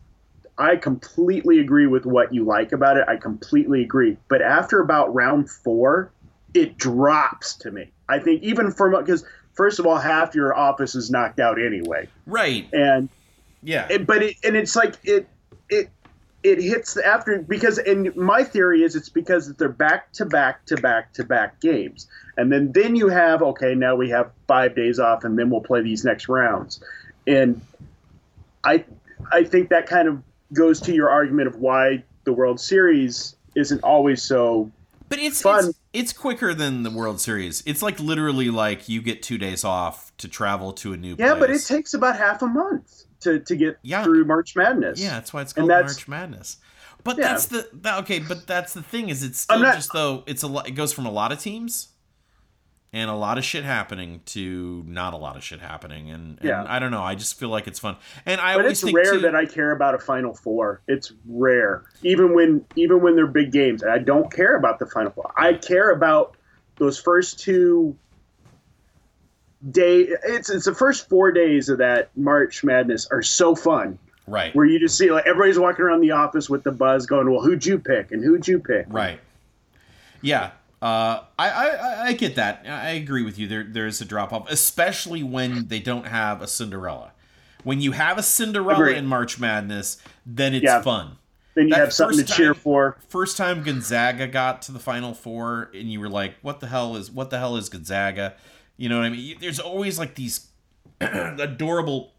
[0.57, 3.05] I completely agree with what you like about it.
[3.07, 4.17] I completely agree.
[4.27, 6.11] But after about round four,
[6.53, 7.91] it drops to me.
[8.09, 12.07] I think even from because first of all, half your office is knocked out anyway,
[12.25, 12.67] right?
[12.73, 13.09] and
[13.65, 15.27] Yeah, it, but it and it's like it
[15.69, 15.89] it
[16.43, 20.63] it hits the after because and my theory is it's because they're back to back
[20.67, 22.07] to back to back games.
[22.37, 25.61] And then then you have okay now we have five days off and then we'll
[25.61, 26.83] play these next rounds.
[27.27, 27.59] And
[28.63, 28.83] i
[29.31, 30.21] i think that kind of
[30.53, 34.71] goes to your argument of why the world series isn't always so
[35.09, 35.69] But it's, Fun.
[35.69, 37.63] it's it's quicker than the World Series.
[37.65, 41.33] It's like literally like you get two days off to travel to a new yeah
[41.33, 44.03] but it takes about half a month to to get Yeah.
[44.03, 46.57] through march madness yeah, that's why it's called March Madness.
[47.03, 47.27] But Yeah.
[47.27, 48.17] that's the that, okay.
[48.19, 50.67] But that's the thing is it's still not- just though it's a lot.
[50.67, 51.89] It goes from a lot of teams
[52.93, 56.09] and a lot of shit happening to not a lot of shit happening.
[56.09, 56.65] And, and Yeah.
[56.67, 57.03] I don't know.
[57.03, 57.97] I just feel like it's fun.
[58.25, 60.81] And I but always it's think rare too, that I care about a Final Four.
[60.87, 63.83] It's rare, even when even when they're big games.
[63.83, 65.31] I don't care about the Final Four.
[65.37, 66.37] I care about
[66.77, 67.95] those first two
[69.71, 70.07] day.
[70.23, 73.97] It's it's the first four days of that March Madness are so fun.
[74.27, 74.55] Right.
[74.55, 77.41] Where you just see like everybody's walking around the office with the buzz, going, "Well,
[77.41, 78.11] who'd you pick?
[78.11, 79.19] And who'd you pick?" Right.
[80.21, 80.51] Yeah.
[80.81, 82.65] Uh, I, I I get that.
[82.67, 83.47] I agree with you.
[83.47, 87.11] There there is a drop off, especially when they don't have a Cinderella.
[87.63, 88.97] When you have a Cinderella Agreed.
[88.97, 90.81] in March Madness, then it's Yeah.
[90.81, 91.17] fun.
[91.55, 92.97] Then you That have something to first cheer for.
[93.07, 96.95] First time Gonzaga got to the Final Four, and you were like, "What the hell
[96.95, 98.33] is what the hell is Gonzaga?"
[98.77, 99.37] You know what I mean?
[99.39, 100.47] There's always like these
[101.01, 102.11] adorable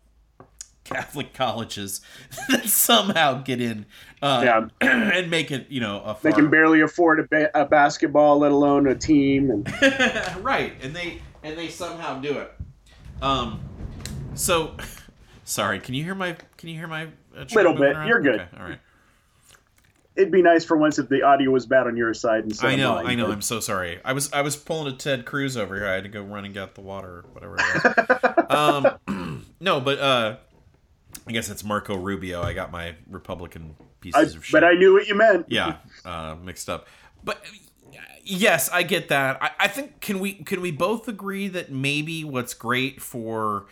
[0.85, 2.01] Catholic colleges
[2.49, 3.87] that somehow get in
[4.23, 4.69] uh, Yeah.
[4.81, 8.53] and make it, you know, a They can barely afford a, ba- a basketball, let
[8.53, 9.51] alone a team.
[9.51, 9.67] And
[10.45, 12.53] right, and they and they somehow do it.
[13.21, 13.61] Um,
[14.35, 14.77] so
[15.45, 15.81] sorry.
[15.81, 16.37] Can you hear my?
[16.57, 17.05] Can you hear my?
[17.37, 17.95] Uh, train Little bit.
[17.97, 18.09] around?
[18.09, 18.41] You're good.
[18.41, 18.79] Okay, all right.
[20.17, 22.77] It'd be nice for once if the audio was bad on your side instead I
[22.77, 22.95] know.
[22.95, 23.27] mine, I know.
[23.27, 24.01] but- I'm so sorry.
[24.05, 25.87] I was I was pulling a Ted Cruz over here.
[25.87, 28.47] I had to go run and get the water or whatever
[29.09, 30.37] um, no, but uh,
[31.27, 32.43] I guess it's Marco Rubio.
[32.43, 34.53] I got my Republican I, pieces of shit.
[34.53, 35.47] but I knew what you meant.
[35.49, 36.87] yeah, uh, mixed up.
[37.25, 37.45] But
[38.25, 39.43] yes, I get that.
[39.43, 43.67] I, I think can we can we both agree that maybe what's great for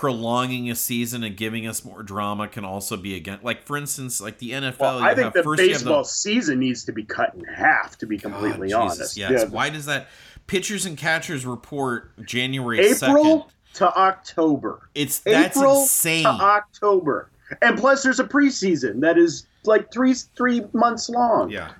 [0.00, 4.18] prolonging a season and giving us more drama can also be again like for instance
[4.18, 4.78] like the NFL.
[4.78, 7.44] Well, you I think the first you have baseball season needs to be cut in
[7.44, 7.98] half.
[7.98, 9.30] To be completely God, Jesus, honest, Yes.
[9.30, 9.44] Yeah.
[9.50, 10.08] Why does that
[10.46, 13.42] pitchers and catchers report January April second?
[13.74, 14.88] to October.
[14.94, 16.24] It's that's April insane.
[16.24, 17.28] to October,
[17.60, 21.50] and plus there's a preseason that is like three three months long.
[21.50, 21.72] yeah.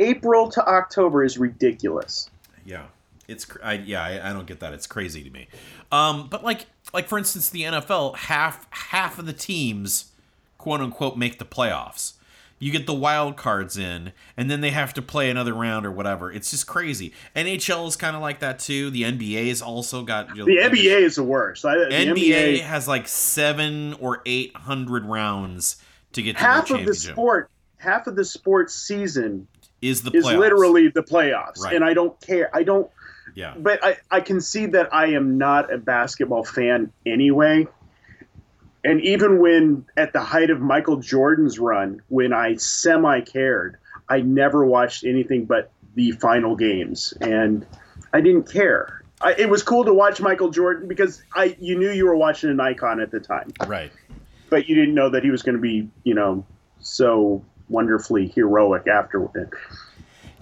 [0.00, 2.28] April to October is ridiculous.
[2.64, 2.86] Yeah,
[3.28, 4.72] it's I, yeah, I, I don't get that.
[4.72, 5.46] It's crazy to me.
[5.92, 10.12] Um, but like like for instance, the NFL half half of the teams,
[10.58, 12.14] quote unquote, make the playoffs.
[12.58, 15.90] You get the wild cards in, and then they have to play another round or
[15.90, 16.30] whatever.
[16.30, 17.12] It's just crazy.
[17.34, 18.88] NHL is kind of like that too.
[18.90, 21.64] The NBA's also got The NBA is the worst.
[21.64, 26.68] I, the NBA, NBA has like seven or eight hundred rounds to get to half
[26.68, 29.48] the of the sport, half of the sports season
[29.80, 31.74] is the is literally the playoffs, Right.
[31.74, 32.48] and I don't care.
[32.54, 32.88] I don't.
[33.34, 33.54] Yeah.
[33.56, 37.66] but I, I can see that I am not a basketball fan anyway.
[38.84, 43.76] And even when at the height of Michael Jordan's run, when I semi cared,
[44.08, 47.64] I never watched anything but the final games, and
[48.12, 49.02] I didn't care.
[49.20, 52.50] I, it was cool to watch Michael Jordan because I you knew you were watching
[52.50, 53.92] an icon at the time, Right.
[54.50, 56.44] but you didn't know that he was going to be you know
[56.80, 59.52] so wonderfully heroic afterward.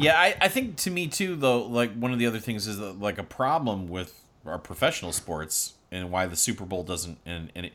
[0.00, 2.78] Yeah, I, I think to me too, though, like one of the other things is
[2.78, 7.50] that, like a problem with our professional sports and why the Super Bowl doesn't and,
[7.54, 7.72] and it,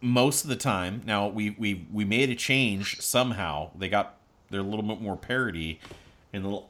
[0.00, 3.70] most of the time now we we we made a change somehow.
[3.78, 4.16] They got
[4.50, 5.80] they're a little bit more parity
[6.32, 6.62] in the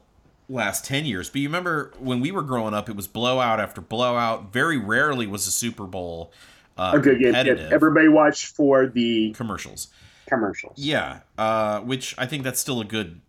[0.47, 1.29] last 10 years.
[1.29, 4.53] But you remember when we were growing up, it was blowout after blowout.
[4.53, 6.31] Very rarely was a Super Bowl
[6.77, 7.33] uh, A good game.
[7.33, 9.89] competitive Everybody watched for the commercials.
[10.27, 10.77] commercials.
[10.77, 13.21] Yeah, uh, which I think that's still a good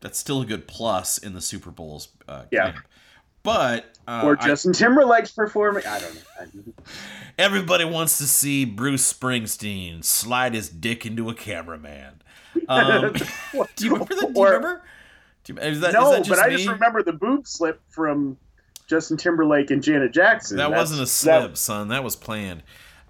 [0.00, 2.08] that's still a good plus in the Super Bowls.
[2.28, 2.72] Uh, Yeah.
[2.72, 2.84] camp.
[3.42, 5.84] But uh, or I- Justin Timberlake's performing.
[5.86, 6.72] I don't know.
[7.38, 12.20] Everybody wants to see Bruce Springsteen slide his dick into a cameraman.
[12.68, 13.12] Um,
[13.76, 14.34] do you remember that?
[14.34, 14.82] Do you remember?
[15.44, 16.56] Do you, is that, is no, that just but I me?
[16.56, 18.36] just remember the boob slip from
[18.86, 20.58] Justin Timberlake and Janet Jackson.
[20.58, 21.88] That That's- wasn't a slip, that- son.
[21.88, 22.62] That was planned.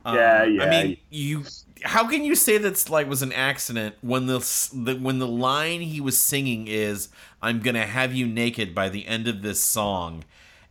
[0.05, 1.43] Um, Yeah, I mean, you.
[1.85, 4.39] How can you say that's like was an accident when the,
[4.75, 7.09] the when the line he was singing is
[7.41, 10.25] "I'm gonna have you naked by the end of this song,"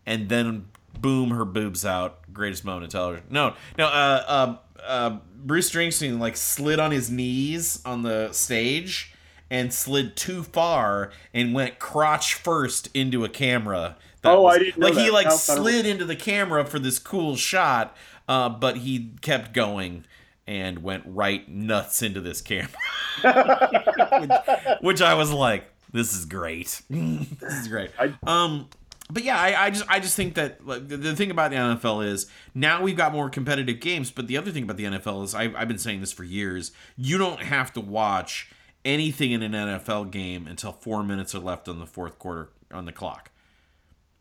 [0.05, 0.67] and then
[0.99, 2.19] boom, her boobs out.
[2.33, 3.25] Greatest moment in television.
[3.29, 3.85] No, no.
[3.87, 9.13] Uh, uh, uh, Bruce Springsteen like slid on his knees on the stage
[9.49, 13.97] and slid too far and went crotch first into a camera.
[14.21, 15.13] That Oh, was- I didn't know like he that.
[15.13, 17.95] like slid into the camera for this cool shot,
[18.27, 20.05] uh, but he kept going
[20.49, 22.71] and went right nuts into this camera,
[23.21, 24.31] which,
[24.81, 26.81] which I was like, "This is great.
[26.89, 27.91] this is great."
[28.23, 28.67] Um,
[29.11, 31.57] but yeah, I, I just I just think that like, the, the thing about the
[31.57, 34.09] NFL is now we've got more competitive games.
[34.09, 36.71] But the other thing about the NFL is I, I've been saying this for years.
[36.97, 38.49] You don't have to watch
[38.83, 42.85] anything in an NFL game until four minutes are left on the fourth quarter on
[42.85, 43.29] the clock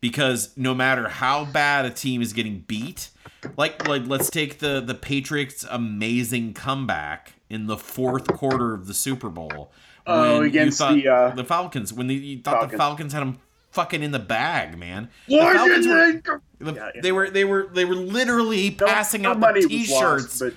[0.01, 3.11] because no matter how bad a team is getting beat,
[3.57, 8.95] like like let's take the the Patriots' amazing comeback in the fourth quarter of the
[8.95, 9.73] Super Bowl.
[10.07, 12.79] Oh, against the, uh, the Falcons when the, you thought the Falcons.
[12.79, 13.39] Falcons had them
[13.73, 15.11] fucking in the bag, man.
[15.27, 17.01] The Falcons were- Yeah, yeah.
[17.03, 20.55] They were they were they were literally No- passing out the T-shirts lost, but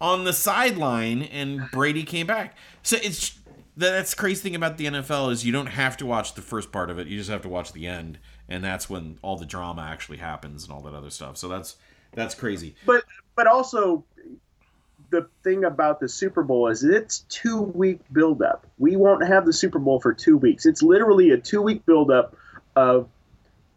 [0.00, 2.56] on the sideline, and Brady came back.
[2.82, 3.38] So it's
[3.76, 6.72] that's the crazy thing about the NFL is you don't have to watch the first
[6.72, 7.06] part of it.
[7.06, 8.18] You just have to watch the end,
[8.50, 11.36] and that's when all the drama actually happens and all that other stuff.
[11.38, 11.76] So that's
[12.12, 12.74] That's crazy.
[12.84, 13.04] But
[13.36, 14.04] but also
[15.10, 18.66] the thing about the Super Bowl is it's two week buildup.
[18.78, 20.66] We won't have the Super Bowl for two weeks.
[20.66, 22.36] It's literally a two week buildup
[22.76, 23.08] of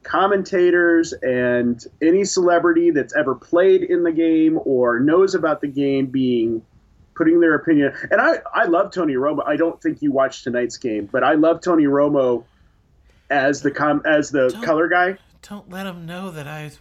[0.04, 6.08] commentators and any celebrity that's ever played in the game or knows about the game
[6.08, 6.62] being
[7.16, 7.94] putting their opinion.
[8.12, 9.46] And I, I love Tony Romo.
[9.46, 12.44] I don't think you watched tonight's game, but I love Tony Romo
[13.34, 15.18] as the com as the Don't- color guy.
[15.50, 16.72] Don't let him know that I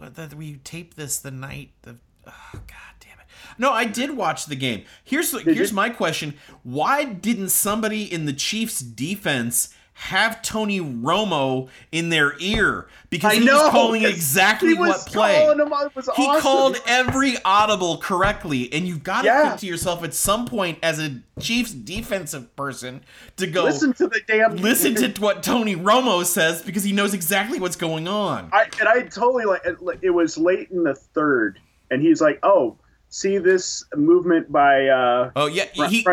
[0.00, 1.98] that we taped this the night of.
[2.26, 3.26] Oh, God damn it!
[3.58, 4.84] No, I did watch the game.
[5.04, 5.76] Here's here's you?
[5.76, 9.74] my question: Why didn't somebody in the Chiefs' defense?
[10.00, 15.34] Have Tony Romo in their ear because he was calling exactly what play.
[15.34, 15.72] calling him.
[15.72, 19.48] It was he called every audible correctly, and you've got to Yeah.
[19.48, 23.02] think to yourself at some point as a Chiefs defensive person
[23.38, 24.56] to go Listen to the damn.
[24.56, 28.50] listen to what Tony Romo says because he knows exactly what's going on.
[28.52, 29.62] I and I totally like,
[30.00, 31.58] it was late in the third,
[31.90, 32.76] and he's like, "Oh,
[33.10, 36.04] see this movement by uh, Oh yeah, he, he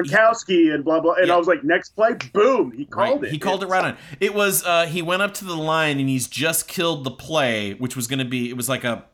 [0.73, 1.35] and blah blah." And Yeah.
[1.35, 3.31] I was like, "Next play, boom!" He called right, it.
[3.31, 3.97] he called it right on.
[4.19, 7.73] It was uh he went up to the line and he's just killed the play,
[7.73, 9.05] which was going to be it was like a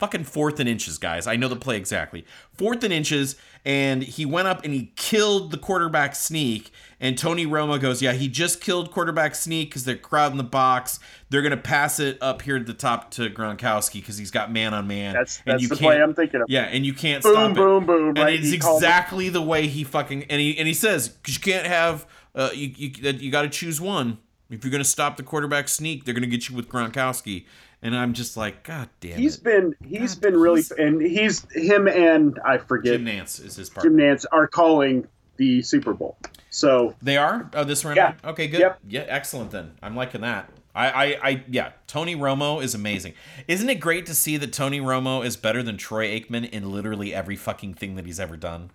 [0.00, 1.26] fucking fourth and inches, guys.
[1.28, 2.24] I know the play exactly.
[2.52, 7.46] Fourth and inches and he went up and he killed the quarterback sneak and Tony
[7.46, 10.98] Romo goes, "Yeah, he just killed quarterback sneak cuz they're crowding the box.
[11.30, 14.50] They're going to pass it up here at the top to Gronkowski cuz he's got
[14.52, 16.46] man on man." That's and you the can't play I'm thinking of.
[16.50, 17.56] Yeah, and you can't Boom, stop it.
[17.56, 18.34] boom, boom, And right?
[18.34, 18.64] it's He it.
[18.64, 22.50] exactly the way he fucking and he and he says because you can't have uh,
[22.54, 24.18] you you you got to choose one.
[24.50, 27.44] If you're gonna stop the quarterback sneak, they're gonna get you with Gronkowski.
[27.82, 29.44] And I'm just like, God damn He's it.
[29.44, 33.44] been he's God, been really he's- and he's him and I forget Jim Jim, Nantz
[33.44, 33.90] is his partner.
[33.90, 35.06] Jim Nantz are calling
[35.38, 36.18] the Super Bowl.
[36.50, 37.96] So They are oh, this round.
[37.96, 38.14] Yeah.
[38.24, 38.60] Okay, good.
[38.60, 38.78] Yep.
[38.88, 39.50] Yeah, excellent.
[39.50, 40.50] Then I'm liking that.
[40.74, 41.72] I, I, I, yeah.
[41.86, 43.14] Tony Romo is amazing.
[43.48, 47.12] Isn't it great to see that Tony Romo is better than Troy Aikman in literally
[47.14, 48.70] every fucking thing that he's ever done?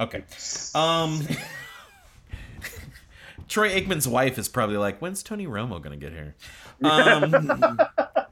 [0.00, 0.24] Okay.
[0.74, 1.26] Um.
[3.48, 6.34] Troy Aikman's wife is probably like, "When's Tony Romo gonna get here?"
[6.84, 7.80] Um,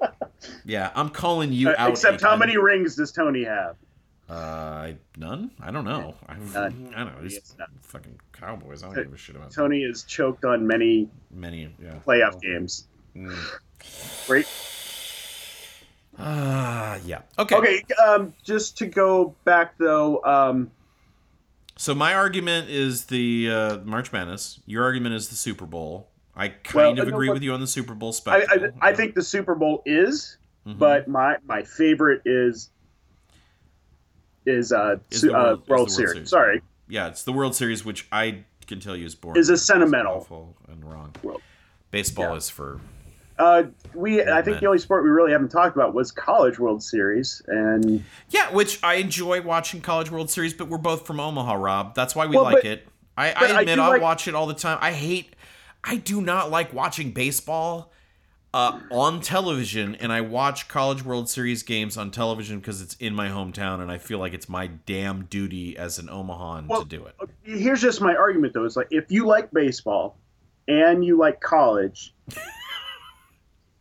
[0.65, 1.91] yeah, I'm calling you uh, out.
[1.91, 3.77] except how many rings does Tony have?
[4.29, 5.51] Uh, none.
[5.61, 6.15] I don't know.
[6.29, 7.23] I, I don't know.
[7.23, 8.85] These fucking Cowboys.
[8.85, 11.75] I don't give a shit about Tony is choked on many many.
[11.83, 11.95] Yeah.
[12.07, 12.87] playoff games.
[13.17, 13.37] Mm.
[14.27, 14.47] Great.
[16.19, 17.23] Ah, yeah.
[17.39, 17.57] Okay.
[17.57, 20.71] Okay, um, just to go back though, um,
[21.77, 24.61] So my argument is the uh, March Madness.
[24.67, 26.09] Your argument is the Super Bowl.
[26.37, 28.69] I kind Well, of no, agree with you on the Super Bowl I, spectacle.
[28.81, 30.79] I I think the Super Bowl is, Mhm.
[30.79, 32.71] but my my favorite is
[34.47, 36.13] is uh, Is the uh World- World, World Series.
[36.13, 36.31] Series.
[36.31, 39.39] Sorry, yeah, it's the World Series, which I can tell you is boring.
[39.39, 40.57] Is a sentimental.
[40.69, 41.15] and wrong.
[41.23, 41.43] World.
[41.91, 42.37] Baseball Yeah.
[42.37, 42.81] is for
[43.39, 43.65] uh,
[43.95, 44.61] we I think men.
[44.61, 48.79] the only sport we really haven't talked about was College World Series, and yeah, which
[48.83, 51.95] I enjoy watching College World Series, but we're both from Omaha, Rob.
[51.95, 52.87] That's why we Well, like but- it.
[53.17, 54.79] I, I I admit do I like- watch it all the time.
[54.81, 55.35] I hate.
[55.85, 57.91] I do not like watching baseball
[58.53, 63.15] uh, on television, and I watch College World Series games on television because it's in
[63.15, 66.89] my hometown, and I feel like it's my damn duty as an Omahan Well, to
[66.89, 67.15] do it.
[67.45, 70.19] here's just my argument though: is like if you like baseball
[70.69, 72.15] and you like college.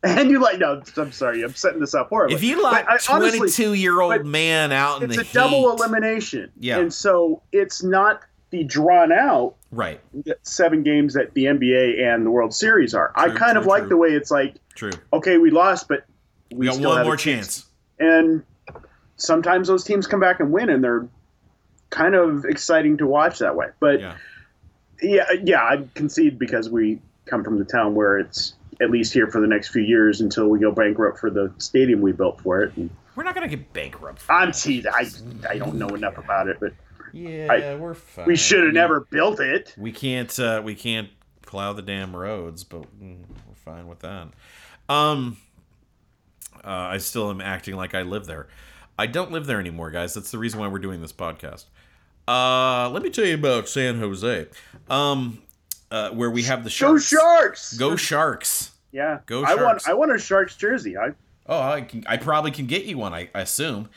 [0.01, 0.81] And you like no?
[0.95, 2.33] I'm sorry, I'm setting this up horribly.
[2.38, 6.49] If you But like I- honestly, twenty-two-year-old man out in the it's a double elimination.
[6.57, 6.79] Yeah.
[6.79, 9.99] and so it's not the drawn out right?
[10.43, 13.12] seven games that the NBA and the World Series are.
[13.15, 13.89] I True, kind of like true.
[13.89, 14.91] the way it's like, True.
[15.13, 16.05] okay, we lost, but
[16.51, 17.65] we, We got one more chance.
[17.99, 18.43] And
[19.17, 21.07] sometimes those teams come back and win, and they're
[21.89, 23.67] kind of exciting to watch that way.
[23.79, 24.15] But Yeah.
[25.01, 29.27] yeah, yeah, I concede because we come from the town where it's at least here
[29.27, 32.62] for the next few years until we go bankrupt for the stadium we built for
[32.63, 32.75] it.
[32.77, 34.23] And We're not gonna get bankrupt.
[34.29, 34.91] I'm teasing.
[34.91, 35.05] I
[35.49, 36.73] I don't know enough about it, but
[37.13, 38.26] Yeah, we're fine.
[38.26, 39.74] we should have never built it.
[39.78, 40.38] We can't.
[40.39, 41.10] Uh, we can't
[41.41, 44.30] plow the damn roads, but mm, we're fine with that.
[44.88, 45.38] Um,
[46.64, 48.47] uh, I still am acting like I live there.
[48.97, 50.14] I don't live there anymore, guys.
[50.14, 51.66] That's the reason why we're doing this podcast.
[52.28, 54.47] Uh, let me tell you about San Jose,
[54.89, 55.41] um,
[55.89, 57.07] uh, where we have the Go Sharks.
[57.07, 57.78] Sharks!
[57.78, 58.72] Go Sharks!
[58.91, 59.88] Yeah, Go I want Sharks.
[59.88, 60.97] I want a Sharks jersey.
[60.97, 61.12] I
[61.47, 62.03] Oh, I can.
[62.07, 63.12] I probably can get you one.
[63.14, 63.89] I, I assume.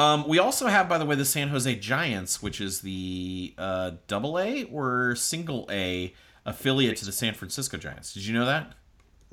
[0.00, 3.92] Um, we also have, by the way, the San Jose Giants, which is the uh,
[4.06, 6.14] double A or single A
[6.46, 8.14] affiliate to the San Francisco Giants.
[8.14, 8.72] Did you know that?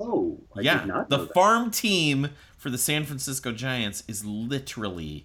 [0.00, 1.34] oh I yeah, did not the that.
[1.34, 5.24] farm team for the San Francisco Giants is literally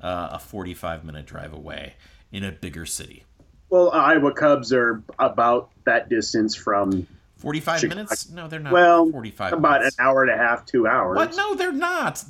[0.00, 1.94] uh, a 45 minute drive away
[2.32, 3.24] in a bigger city.
[3.70, 7.06] Well, Iowa Cubs are about that distance from
[7.38, 7.96] 45 Chicago.
[7.96, 8.30] minutes?
[8.30, 8.72] No, they're not.
[8.72, 9.98] well 45 about minutes.
[9.98, 11.16] an hour and a half, two hours.
[11.16, 11.36] What?
[11.36, 12.24] No, they're not.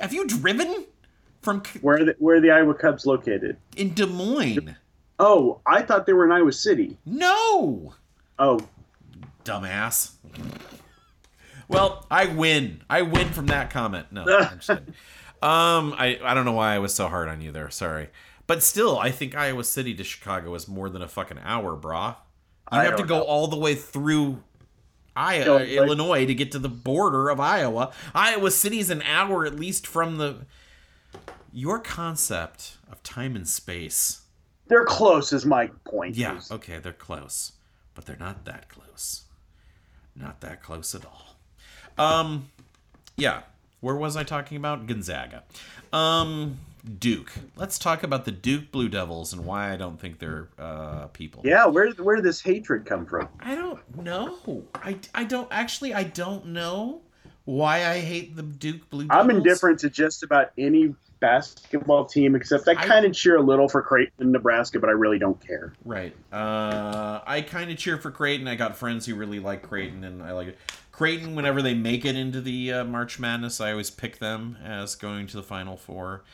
[0.00, 0.84] Have you driven?
[1.42, 3.56] From Where are the, where are the Iowa Cubs located?
[3.76, 4.76] in Des Moines.
[5.18, 6.96] Oh, I thought they were in Iowa City.
[7.06, 7.94] No,
[8.38, 8.60] Oh,
[9.44, 10.12] dumbass.
[11.68, 12.82] Well, I win.
[12.90, 14.06] I win from that comment.
[14.10, 14.94] No, I'm just kidding.
[15.42, 17.70] Um, I I don't know why I was so hard on you there.
[17.70, 18.08] Sorry,
[18.46, 22.16] but still, I think Iowa City to Chicago is more than a fucking hour, brah.
[22.72, 23.24] You I have to go know.
[23.24, 24.42] all the way through
[25.16, 25.76] Iowa, Illinois.
[25.76, 27.92] Illinois to get to the border of Iowa.
[28.14, 30.46] Iowa City's an hour at least from the.
[31.52, 34.22] Your concept of time and space.
[34.68, 35.32] they're close.
[35.32, 36.16] Is my point.
[36.16, 37.52] Yeah, Is- okay, they're close,
[37.94, 39.24] but they're not that close.
[40.14, 41.36] Not that close at all.
[41.98, 42.48] Um,
[43.16, 43.42] yeah.
[43.80, 44.86] Where was I talking about?
[44.86, 45.42] Gonzaga.
[45.92, 46.58] Um,
[46.98, 47.32] Duke.
[47.56, 51.42] Let's talk about the Duke Blue Devils and why I don't think they're uh, people.
[51.44, 53.28] Yeah, where where did this hatred come from?
[53.40, 54.64] I don't know.
[54.74, 55.94] I, I don't actually.
[55.94, 57.00] I don't know
[57.44, 59.24] why I hate the Duke Blue Devils.
[59.24, 63.68] I'm indifferent to just about any basketball team except I kind of cheer a little
[63.68, 65.74] for Creighton and Nebraska, but I really don't care.
[65.84, 66.14] Right.
[66.32, 68.48] Uh, I kind of cheer for Creighton.
[68.48, 70.58] I got friends who really like Creighton, and I like it.
[70.92, 74.94] Creighton, whenever they make it into the uh, March Madness, I always pick them as
[74.94, 76.24] going to the Final Four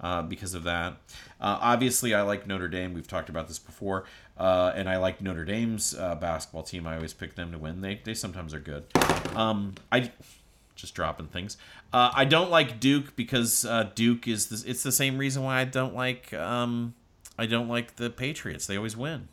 [0.00, 0.94] uh, because of that.
[1.40, 2.94] Uh, obviously, I like Notre Dame.
[2.94, 4.04] We've talked about this before.
[4.36, 6.86] Uh, and I like Notre Dame's uh, basketball team.
[6.86, 7.80] I always pick them to win.
[7.80, 8.84] They, they sometimes are good.
[9.34, 10.10] Um, I
[10.76, 11.56] just dropping things.
[11.92, 15.58] Uh, I don't like Duke because uh, Duke is the, it's the same reason why
[15.60, 16.94] I don't like um,
[17.38, 18.66] I don't like the Patriots.
[18.66, 19.28] They always win.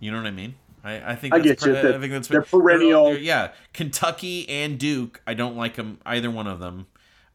[0.00, 0.54] You know what I mean?
[0.82, 1.72] I, I think I that's get you.
[1.72, 5.22] They're- I think that's they're perennial- they're- yeah, Kentucky and Duke.
[5.26, 6.86] I don't like them either one of them.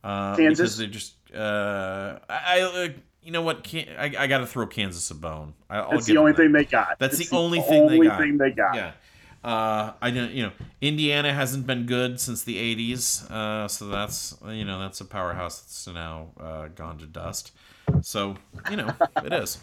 [0.04, 0.60] Uh, Kansas?
[0.60, 2.88] because they're just uh, I, I uh,
[3.24, 3.64] you know what?
[3.64, 5.54] Can, I, I got to throw Kansas a bone.
[5.70, 6.38] I, I'll That's the only that.
[6.38, 7.00] thing they got.
[7.00, 8.20] That's It's the only thing they got.
[8.20, 8.76] thing they got.
[8.76, 8.91] Yeah.
[9.44, 14.36] Uh, I don't, you know, Indiana hasn't been good since the '80s, uh, so that's
[14.48, 17.52] you know that's a powerhouse that's now uh, gone to dust.
[18.02, 18.36] So
[18.70, 19.58] you know it is.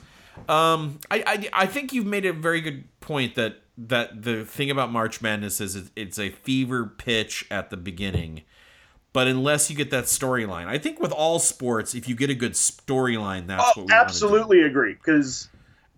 [0.49, 4.71] Um, I, I I think you've made a very good point that that the thing
[4.71, 8.43] about March Madness is it, it's a fever pitch at the beginning,
[9.13, 12.35] but unless you get that storyline, I think with all sports, if you get a
[12.35, 14.95] good storyline, that's Oh, what we absolutely agree.
[14.95, 15.49] Because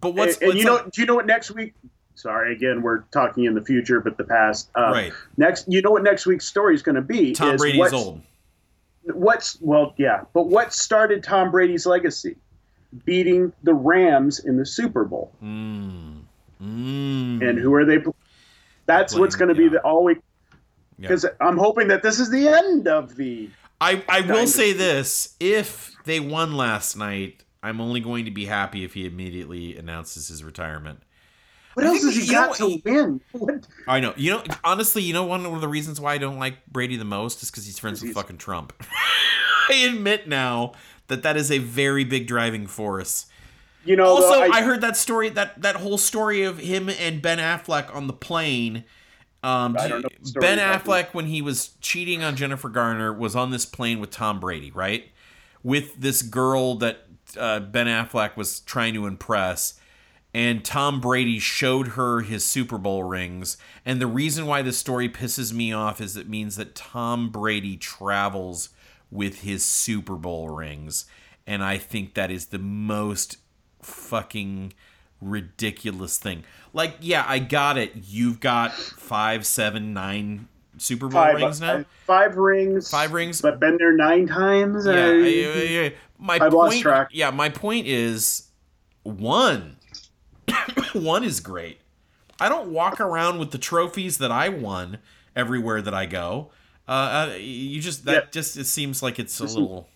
[0.01, 1.75] But what's, and, and what's you know, do you know what next week?
[2.19, 4.71] Sorry, again, we're talking in the future, but the past.
[4.75, 5.13] Uh, Right.
[5.37, 7.33] Next, you know what next week's story is going to be?
[7.33, 8.23] Tom is Brady's what's, old.
[9.05, 12.37] What's well, yeah, but what started Tom Brady's legacy?
[13.05, 16.23] Beating the Rams in the Super Bowl, Mm.
[16.61, 17.49] Mm.
[17.49, 18.03] and who are they?
[18.87, 20.19] That's what's going to be the all week.
[20.99, 21.09] Yeah.
[21.09, 23.49] Because I'm hoping that this is the end of the.
[23.81, 28.47] I, I will say this: if they won last night, I'm only going to be
[28.47, 31.03] happy if he immediately announces his retirement.
[31.79, 33.21] What I else has he you know got what- to win?
[33.33, 33.67] What?
[33.87, 34.15] I know.
[34.17, 37.05] You know, honestly, you know, one of the reasons why I don't like Brady the
[37.05, 38.73] most is because he's friends with He's- fucking Trump.
[39.71, 40.73] I admit now
[41.07, 43.27] that that is a very big driving force.
[43.85, 47.23] You know, also, though, I, heard that story that that whole story of him and
[47.23, 48.85] Ben Affleck on the plane.
[49.45, 50.03] Um, I know
[50.41, 54.41] Ben Affleck, when he was cheating on Jennifer Garner, was on this plane with Tom
[54.41, 55.09] Brady, right?
[55.63, 57.05] With this girl that
[57.39, 59.79] uh, Ben Affleck was trying to impress,
[60.35, 63.57] and Tom Brady showed her his Super Bowl rings.
[63.85, 67.77] And the reason why this story pisses me off is it means that Tom Brady
[67.77, 68.69] travels
[69.11, 71.07] with his Super Bowl rings.
[71.47, 73.39] And I think that is the most
[73.83, 74.75] fucking
[75.21, 76.45] ridiculous thing.
[76.73, 77.93] Like, yeah, I got it.
[77.95, 81.77] You've got five, seven, nine Super Bowl five, rings now.
[81.79, 82.91] uh, five rings.
[82.91, 83.41] Five rings.
[83.41, 84.87] But been there nine times.
[84.87, 86.53] Yeah, I- I- I- my I've point.
[86.55, 87.09] lost track.
[87.13, 88.49] Yeah, my point is
[89.05, 89.77] one.
[90.93, 91.81] one is great.
[92.41, 94.99] I don't walk around with the trophies that I won
[95.35, 96.51] everywhere that I go.
[96.87, 96.91] Uh,
[97.33, 98.31] uh you just that Yeah.
[98.31, 99.89] just it seems like it's a little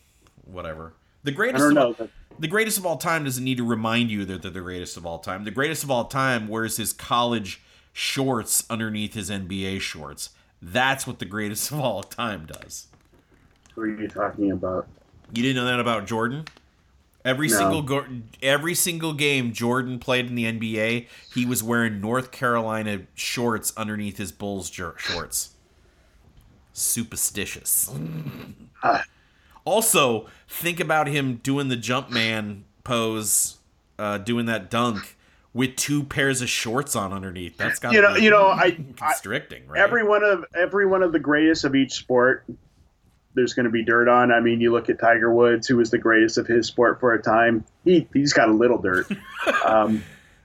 [0.45, 0.95] whatever.
[1.25, 1.95] The greatest of know.
[1.97, 4.97] but the greatest of all time doesn't need to remind you that they're the greatest
[4.97, 5.45] of all time.
[5.45, 7.63] The greatest of all time wears his college
[7.93, 10.31] shorts underneath his NBA shorts.
[10.61, 12.87] That's what the greatest of all time does.
[13.75, 14.87] Who are you talking about?
[15.33, 16.45] You didn't know that about Jordan?
[17.25, 17.57] Every No.
[17.57, 18.07] single go-
[18.43, 24.17] every single game Jordan played in the NBA, he was wearing North Carolina shorts underneath
[24.19, 25.51] his Bulls jer- shorts.
[26.73, 27.91] Superstitious.
[29.65, 33.59] Also, think about him doing the jump man pose,
[33.97, 35.17] uh, doing that dunk
[35.55, 37.57] with two pairs of shorts on underneath.
[37.59, 39.81] That's got You know, you know, I, I constricting, right?
[39.81, 42.45] every one of every one of the greatest of each sport.
[43.35, 44.31] There's going to be dirt on.
[44.31, 47.15] I mean, you look at Tiger Woods, who was the greatest of his sport for
[47.15, 47.65] a time.
[47.85, 49.07] He he's got a little dirt.
[49.65, 50.03] um,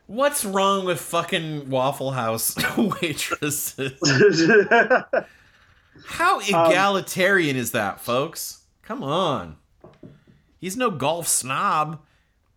[0.07, 4.05] What's wrong with fucking Waffle House waitresses?
[6.05, 8.61] How egalitarian is that, folks?
[8.83, 9.57] Come on.
[10.59, 11.99] He's no golf snob.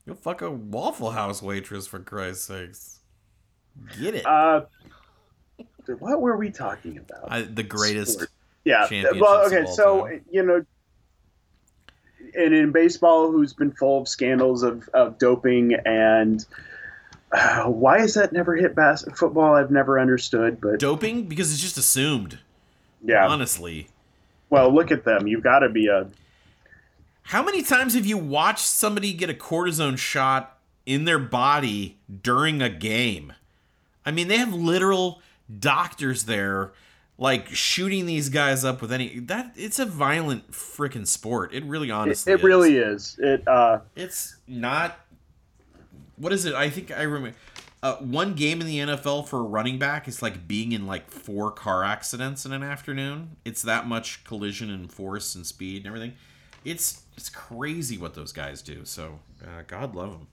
[0.07, 3.01] You'll fuck a Waffle House waitress for Christ's sakes.
[4.01, 4.27] Get it?
[4.27, 4.63] Uh,
[5.99, 7.33] what were we talking about?
[7.33, 8.13] I, the greatest.
[8.13, 8.31] Sport.
[8.65, 8.87] Yeah.
[9.19, 9.65] Well, okay.
[9.67, 10.25] So time.
[10.31, 10.65] you know,
[12.35, 16.45] and in baseball, who's been full of scandals of, of doping and
[17.33, 19.55] uh, why is that never hit bas- football?
[19.55, 22.39] I've never understood, but Doping because it's just assumed.
[23.05, 23.27] yeah.
[23.27, 23.89] Honestly,
[24.49, 25.27] Well, look at them.
[25.27, 26.09] You've got to be a
[27.31, 32.61] how many times have you watched somebody get a cortisone shot in their body during
[32.61, 33.33] a game?
[34.05, 35.23] I mean, they have literal
[35.61, 36.73] doctors there,
[37.21, 39.53] like shooting these guys up with any that.
[39.55, 41.55] It's a violent freaking sport.
[41.55, 43.17] It really, honestly, it really is.
[43.21, 44.99] It uh, It's not.
[46.17, 46.55] What is it?
[46.55, 47.37] I think I remember.
[47.83, 51.11] Uh, one game in the NFL for a running back is like being in like
[51.11, 53.37] four car accidents in an afternoon.
[53.45, 56.15] It's that much collision and force and speed and everything.
[56.65, 58.85] It's it's crazy what those guys do.
[58.85, 60.27] So uh, God love them.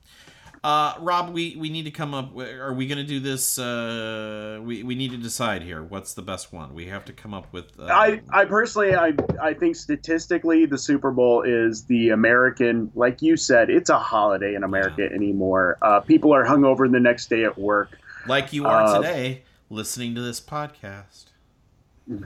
[0.67, 2.33] Uh, Rob, we, we need to come up.
[2.33, 3.57] with- Are we going to do this?
[3.57, 5.81] Uh, we, we need to decide here.
[5.81, 6.73] What's the best one?
[6.73, 7.79] We have to come up with.
[7.79, 13.21] Uh, I, I personally, I, I think statistically, the Super Bowl is the American, like
[13.21, 15.77] you said, it's a holiday in America anymore.
[15.81, 17.97] Uh, people are hungover the next day at work.
[18.27, 21.27] like you are uh, today, listening to this podcast.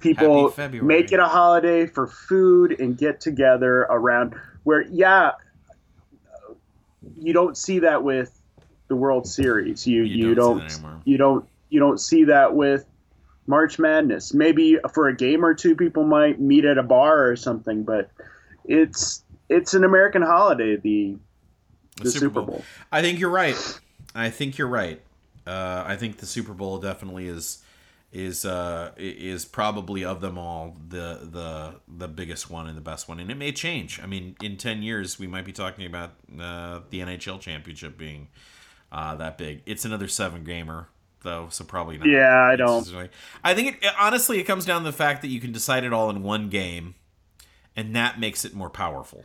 [0.00, 4.34] People make it a holiday for food and get together around.
[4.64, 5.30] Where, yeah,
[7.16, 8.40] you don't see that with
[8.88, 9.86] the World Series.
[9.86, 12.86] You You you, don't see don't, that you don't you don't see that with
[13.46, 14.32] March Madness.
[14.34, 18.10] Maybe for a game or two, people might meet at a bar or something, but
[18.64, 20.76] it's it's an American holiday.
[20.76, 21.16] The
[22.00, 22.64] the, Super, Bowl.
[22.90, 23.56] I think you're right.
[24.14, 25.00] I think you're right.
[25.46, 27.62] Uh, I think the Super Bowl definitely is
[28.14, 33.08] is uh, is probably of them all the the the biggest one and the best
[33.08, 34.00] one, and it may change.
[34.00, 38.28] I mean, in ten years, we might be talking about uh, the NHL championship being
[38.92, 39.62] uh, that big.
[39.66, 40.88] It's another seven gamer
[41.24, 42.06] though, so probably not.
[42.06, 42.88] Yeah, I don't.
[43.42, 45.92] I think it honestly it comes down to the fact that you can decide it
[45.92, 46.94] all in one game,
[47.74, 49.24] and that makes it more powerful.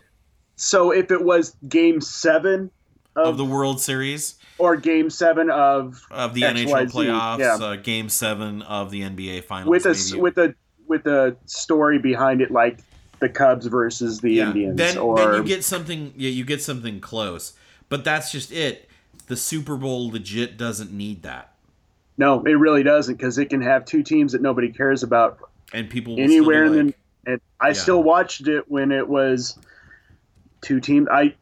[0.56, 2.72] So if it was Game Seven
[3.20, 7.56] Of of, the World Series, or Game Seven of of the XYZ, NHL playoffs, yeah.
[7.56, 9.70] uh, Game Seven of the NBA Finals.
[9.70, 10.22] with a maybe.
[10.22, 10.56] with a
[10.88, 12.80] with a story behind it, like
[13.20, 14.48] the Cubs versus the yeah.
[14.48, 16.14] Indians, Then, or then you get something.
[16.18, 17.54] Yeah, you get something close.
[17.90, 18.88] But that's just it.
[19.28, 21.54] The Super Bowl legit doesn't need that,
[22.18, 25.40] no, it really doesn't because it can have two teams that nobody cares about
[25.74, 26.92] and people will anywhere Still in the.
[26.92, 26.96] like,
[27.28, 27.74] And I Yeah.
[27.74, 29.58] still watched it when it was
[30.62, 31.08] two teams.
[31.12, 31.34] I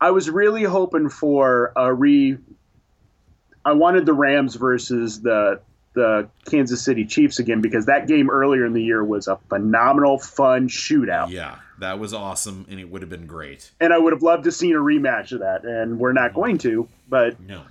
[0.00, 2.38] I was really hoping for a re.
[3.64, 5.60] I wanted the Rams versus the
[5.92, 10.18] the Kansas City Chiefs again because that game earlier in the year was a phenomenal,
[10.18, 13.70] fun shootout, yeah, that was awesome, and it would have been great.
[13.80, 15.64] and I would have loved to seen a rematch of that.
[15.64, 17.62] And we're not going to, but No.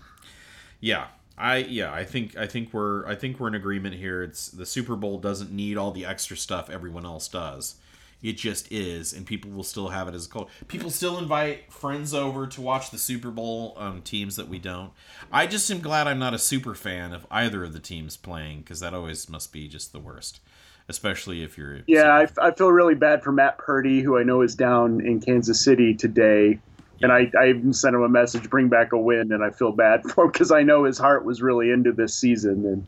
[0.80, 1.08] Yeah.
[1.38, 4.22] I yeah, I think I think we're I think we're in agreement here.
[4.24, 7.76] It's the Super Bowl doesn't need all the extra stuff everyone else does.
[8.22, 10.50] It just is, and people will still have it as a cult.
[10.68, 14.92] People still invite friends over to watch the Super Bowl on teams that we don't.
[15.32, 18.60] I just am glad I'm not a super fan of either of the teams playing
[18.60, 20.42] because that always must be just the worst,
[20.90, 21.80] especially if you're.
[21.88, 25.22] yeah, I, I feel really bad for Matt Purdy, who I know is down in
[25.22, 26.60] Kansas City today.
[27.02, 29.72] And I, I even sent him a message, bring back a win, and I feel
[29.72, 32.66] bad for him because I know his heart was really into this season.
[32.66, 32.88] And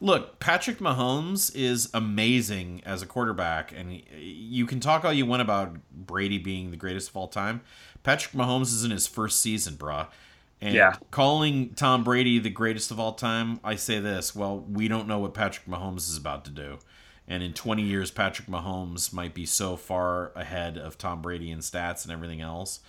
[0.00, 5.26] Look, Patrick Mahomes is amazing as a quarterback, and he- you can talk all you
[5.26, 7.60] want about Brady being the greatest of all time.
[8.02, 10.08] Patrick Mahomes is in his first season, bruh.
[10.60, 10.96] And Yeah.
[11.10, 15.18] calling Tom Brady the greatest of all time, I say this: well, we don't know
[15.18, 16.78] what Patrick Mahomes is about to do,
[17.28, 21.58] and in 20 years, Patrick Mahomes might be so far ahead of Tom Brady in
[21.58, 22.80] stats and everything else.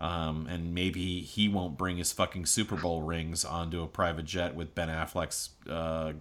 [0.00, 4.54] Um, and maybe he won't bring his fucking Super Bowl rings onto a private jet
[4.54, 6.12] with Ben Affleck's uh,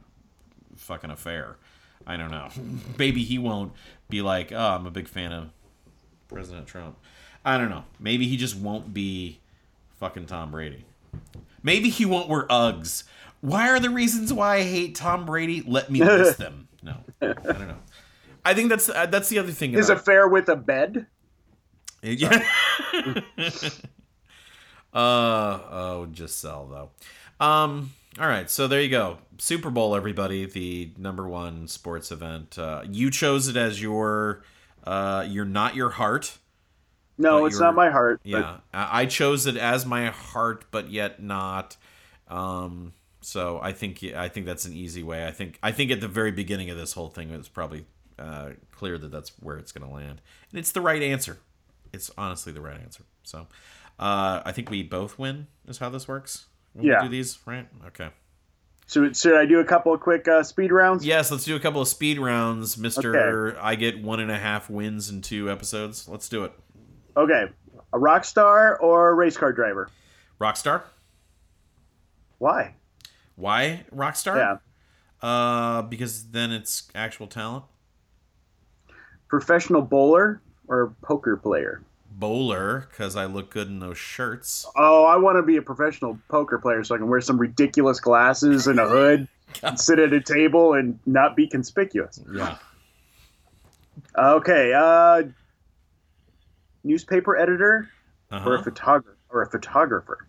[0.75, 1.57] fucking affair.
[2.07, 2.49] I don't know.
[2.97, 3.73] Maybe he won't
[4.09, 5.49] be like, oh, I'm a big fan of
[6.28, 6.97] President Trump.
[7.45, 7.84] I don't know.
[7.99, 9.39] Maybe he just won't be
[9.99, 10.86] fucking Tom Brady.
[11.61, 13.03] Maybe he won't wear Uggs.
[13.41, 15.63] Why are the reasons why I hate Tom Brady?
[15.65, 16.67] Let me list them.
[16.82, 17.78] No, I don't know.
[18.43, 19.73] I think that's uh, that's the other thing.
[19.73, 21.05] his about- affair with a bed.
[22.01, 22.43] Yeah.
[24.93, 27.45] uh oh, just sell though.
[27.45, 27.93] Um.
[28.19, 29.19] All right, so there you go.
[29.37, 32.57] Super Bowl, everybody, the number one sports event.
[32.57, 34.41] Uh, you chose it as your,
[34.83, 36.39] uh, you're not your heart.
[37.19, 38.21] No, it's not my heart.
[38.23, 41.77] Yeah, I I chose it as my heart, but yet not.
[42.27, 42.93] Um.
[43.21, 45.27] So I think I think that's an easy way.
[45.27, 47.85] I think I think at the very beginning of this whole thing, it was probably
[48.19, 50.21] uh, clear that that's where it's going to land,
[50.51, 51.37] and it's the right answer.
[51.97, 53.03] It's honestly the right answer.
[53.23, 53.47] So,
[53.99, 55.47] uh, I think we both win.
[55.67, 56.45] Is how this works.
[56.73, 57.01] When Yeah.
[57.01, 57.67] We do these right?
[57.87, 58.09] Okay.
[58.85, 61.05] So should I do a couple of quick uh, speed rounds?
[61.05, 61.29] Yes.
[61.29, 63.57] Let's do a couple of speed rounds, Mister.
[63.59, 66.07] I get one and a half wins in two episodes.
[66.07, 66.53] Let's do it.
[67.17, 67.45] Okay.
[67.91, 69.89] A rock star or a race car driver?
[70.39, 70.83] Rockstar.
[72.37, 72.75] Why?
[73.35, 74.37] Why Rockstar?
[74.37, 74.57] Yeah.
[75.27, 77.65] Uh, because then it's actual talent.
[79.27, 81.81] Professional bowler or poker player?
[82.11, 84.65] Bowler, because I look good in those shirts.
[84.75, 87.99] Oh, I want to be a professional poker player so I can wear some ridiculous
[87.99, 89.27] glasses and a hood
[89.63, 92.19] and sit at a table and not be conspicuous.
[92.33, 92.57] Yeah.
[94.17, 94.73] Okay.
[94.73, 95.23] Uh,
[96.83, 97.89] newspaper editor
[98.31, 98.61] or a Uh-huh.
[98.63, 100.27] photographer or a photographer?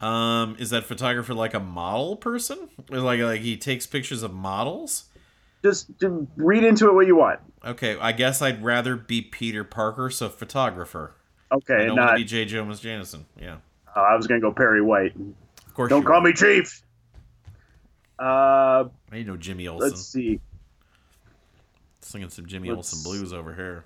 [0.00, 2.68] Um, is that photographer like a model person?
[2.88, 5.04] Like like he takes pictures of models?
[5.62, 5.90] Just,
[6.36, 7.40] read into it what you want.
[7.64, 11.14] Okay, I guess I'd rather be Peter Parker, so photographer.
[11.50, 12.06] I Okay, don't not.
[12.06, 12.44] want to be J.
[12.46, 13.26] Jonah Jameson.
[13.40, 13.58] Yeah,
[13.94, 15.14] uh, I was gonna go Perry White.
[15.14, 15.90] of course.
[15.90, 16.28] Don't call would.
[16.30, 16.82] me Chief.
[18.18, 19.88] Uh, I need no Jimmy Olsen.
[19.90, 20.40] let's see.
[22.00, 23.84] Singing some Jimmy let's- Olsen blues over here.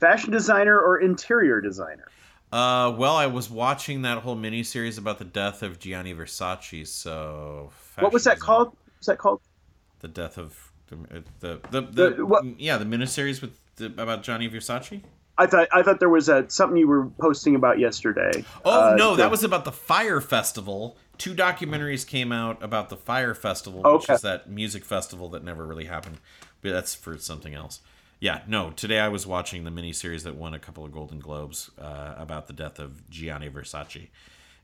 [0.00, 2.06] Fashion designer or interior designer?
[2.50, 6.86] Uh, well, I was watching that whole miniseries about the death of Gianni Versace.
[6.88, 7.70] So
[8.00, 8.66] What was that design- called?
[8.68, 9.40] What was that called?
[10.02, 10.96] The death of the
[11.40, 15.00] the the, the, The- what- yeah the miniseries with the, about Gianni Versace.
[15.38, 18.44] I thought I thought there was a, something you were posting about yesterday.
[18.64, 20.96] Oh Uh, no, the- that was about the Fyre Festival.
[21.18, 25.64] Two documentaries came out about the Fyre Festival, which is that music festival that never
[25.66, 26.18] really happened.
[26.60, 27.80] But that's for something else.
[28.20, 28.70] Yeah, no.
[28.70, 32.46] Today I was watching the miniseries that won a couple of Golden Globes uh, about
[32.46, 34.08] the death of Gianni Versace,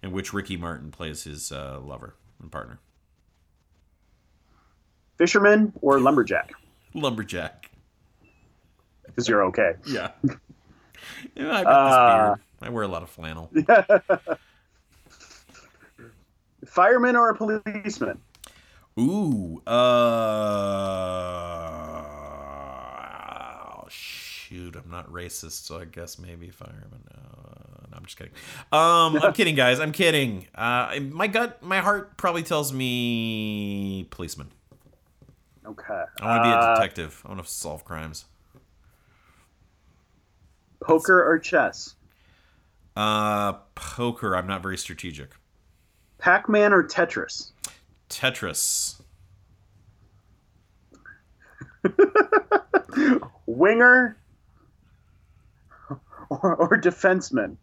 [0.03, 2.79] in which Ricky Martin plays his uh, lover and partner,
[5.19, 6.53] fisherman or lumberjack
[6.95, 7.71] lumberjack.
[9.07, 9.73] because you're okay.
[9.87, 10.11] Yeah.
[11.35, 12.41] yeah I got Uh, this beard.
[12.63, 13.51] I wear a lot of flannel.
[16.67, 18.19] Fireman or a policeman?
[18.99, 19.63] Ooh,
[22.19, 27.05] uh, shoot, I'm not racist, so I guess maybe fireman.
[27.13, 28.33] Uh, no, I'm just kidding.
[28.73, 29.79] Um, I'm kidding, guys.
[29.81, 30.47] I'm kidding.
[30.55, 34.49] Uh, my gut, my heart probably tells me policeman.
[35.69, 36.03] Okay.
[36.21, 37.23] I want to be a Uh, detective.
[37.25, 38.25] I want to solve crimes.
[40.81, 41.95] Poker or chess?
[42.97, 44.35] Uh, poker.
[44.37, 45.31] I'm not very strategic.
[46.19, 47.53] Pac-Man or Tetris?
[48.09, 49.01] Tetris.
[53.47, 54.17] Winger
[56.31, 57.57] or, or defenseman?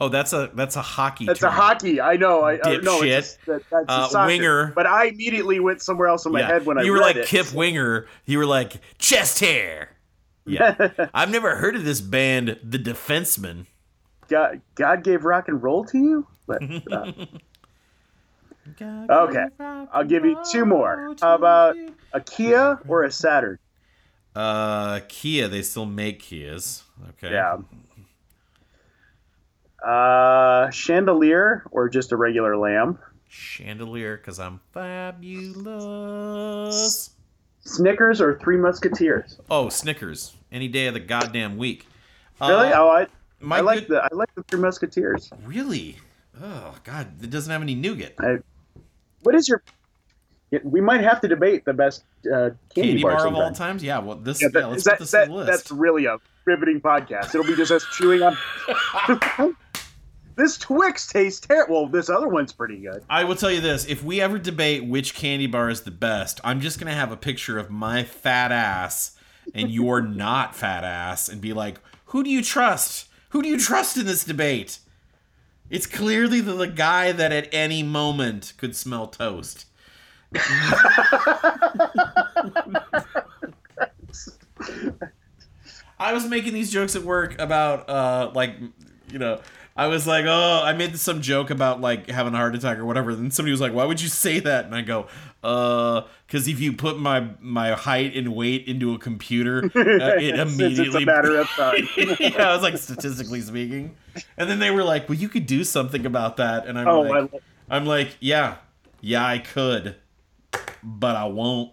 [0.00, 1.24] Oh, that's a that's a hockey.
[1.26, 1.48] That's term.
[1.48, 2.00] a hockey.
[2.00, 2.42] I know.
[2.42, 4.26] I, I no, it's a, that, that's a Uh, soccer.
[4.26, 4.72] winger.
[4.74, 7.26] But I immediately went somewhere else in my head when I you were like it.
[7.26, 8.06] Kip Winger.
[8.26, 9.90] You were like chest hair.
[10.44, 13.66] Yeah, I've never heard of this band, The Defensemen.
[14.28, 16.26] God, God gave rock and roll to you.
[16.46, 17.12] But, uh,
[18.80, 19.46] Okay,
[19.92, 21.14] I'll give you two more.
[21.20, 21.76] How about
[22.12, 23.58] a Kia or a Saturn?
[24.34, 25.48] uh Kia?
[25.48, 26.82] They still make Kias.
[27.10, 27.32] Okay.
[27.32, 27.56] Yeah.
[29.84, 33.00] Uh, chandelier or just a regular lamp?
[33.28, 34.60] Chandelier, because I'm
[35.86, 37.10] fabulous.
[37.60, 39.38] Snickers or Three Musketeers?
[39.50, 40.34] Oh, Snickers.
[40.52, 41.86] Any day of the goddamn week.
[42.40, 42.68] Really?
[42.72, 43.06] Uh, oh, I,
[43.50, 45.30] I like good- the I like the Three Musketeers.
[45.44, 45.96] Really?
[46.42, 48.14] Oh God, it doesn't have any nougat.
[48.20, 48.38] I,
[49.22, 49.62] what is your?
[50.62, 53.82] We might have to debate the best uh, candy, Candy bar, bar of all times?
[53.82, 53.98] Yeah.
[53.98, 54.40] Well, this.
[54.40, 55.50] Yeah, Yeah, let's that- put this that- on the list.
[55.50, 57.34] That's really a riveting podcast.
[57.34, 58.36] It'll be just us chewing on.
[60.36, 61.82] this Twix tastes terrible.
[61.82, 63.02] Well, this other one's pretty good.
[63.08, 66.40] I will tell you this: if we ever debate which candy bar is the best,
[66.44, 69.16] I'm just gonna have a picture of my fat ass
[69.54, 73.08] and your not fat ass, and be like, "Who do you trust?
[73.30, 74.78] Who do you trust in this debate?"
[75.68, 79.66] It's clearly the, the guy that at any moment could smell toast.
[85.98, 88.54] I was making these jokes at work about uh like
[89.10, 89.40] you know
[89.76, 92.84] I was like oh I made some joke about like having a heart attack or
[92.86, 95.06] whatever and somebody was like why would you say that and I go
[95.44, 100.38] uh because if you put my my height and weight into a computer uh, it
[100.38, 101.74] immediately It's a matter of time.
[101.96, 103.94] yeah I was like statistically speaking
[104.38, 107.00] and then they were like well you could do something about that and I'm Oh,
[107.02, 107.30] like
[107.68, 108.56] I'm like yeah
[109.02, 109.96] yeah I could
[110.82, 111.72] but I won't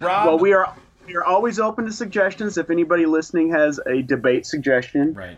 [0.00, 0.74] Rob well, we are
[1.06, 2.56] we are always open to suggestions.
[2.56, 5.36] If anybody listening has a debate suggestion, Right.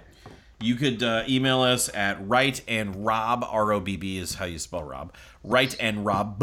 [0.63, 4.45] You could uh, email us at right and rob r o b b is how
[4.45, 5.13] you spell rob.
[5.43, 6.41] Right and rob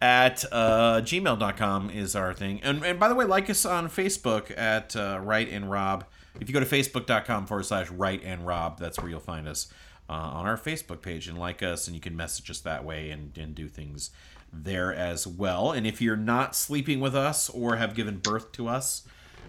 [0.00, 2.60] at uh, gmail.com is our thing.
[2.62, 6.04] And, and by the way, like us on Facebook at uh, right and rob.
[6.40, 9.68] If you go to facebook.com forward slash right and rob, that's where you'll find us
[10.08, 13.10] uh, on our Facebook page and like us, and you can message us that way
[13.10, 14.10] and, and do things
[14.52, 15.72] there as well.
[15.72, 19.04] And if you're not sleeping with us or have given birth to us,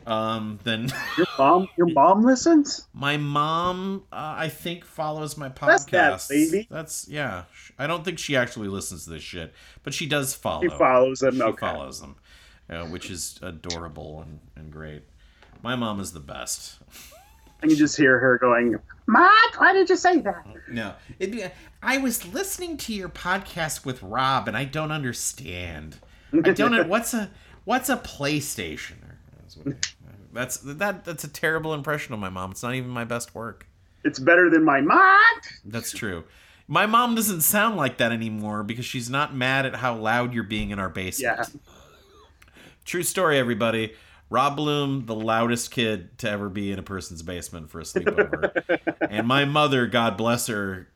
[0.06, 2.88] um, then your mom, your mom listens.
[2.94, 5.90] My mom, uh, I think, follows my podcast.
[5.90, 6.68] That's that baby.
[6.70, 7.44] That's yeah.
[7.80, 10.62] I don't think she actually listens to this shit, but she does follow.
[10.62, 11.36] She follows them.
[11.36, 11.60] She okay.
[11.60, 12.16] follows them,
[12.70, 15.04] uh, which is adorable and, and great.
[15.64, 16.78] My mom is the best.
[17.62, 18.78] And you just hear her going,
[19.08, 21.46] "Matt, why did you say that?" No, be.
[21.82, 25.98] I was listening to your podcast with Rob, and I don't understand.
[26.34, 27.32] I don't know what's a
[27.64, 29.05] what's a PlayStation.
[30.34, 31.06] That's that.
[31.06, 32.52] That's a terrible impression of my mom.
[32.52, 33.68] It's not even my best work.
[34.04, 35.22] It's better than my mom.
[35.64, 36.26] That's true.
[36.68, 40.44] My mom doesn't sound like that anymore because she's not mad at how loud you're
[40.44, 41.38] being in our basement.
[41.40, 41.60] Yeah.
[42.86, 43.94] True story, everybody.
[44.30, 48.98] Rob Blum, the loudest kid to ever be in a person's basement for a sleepover.
[49.10, 50.88] and my mother, God bless her,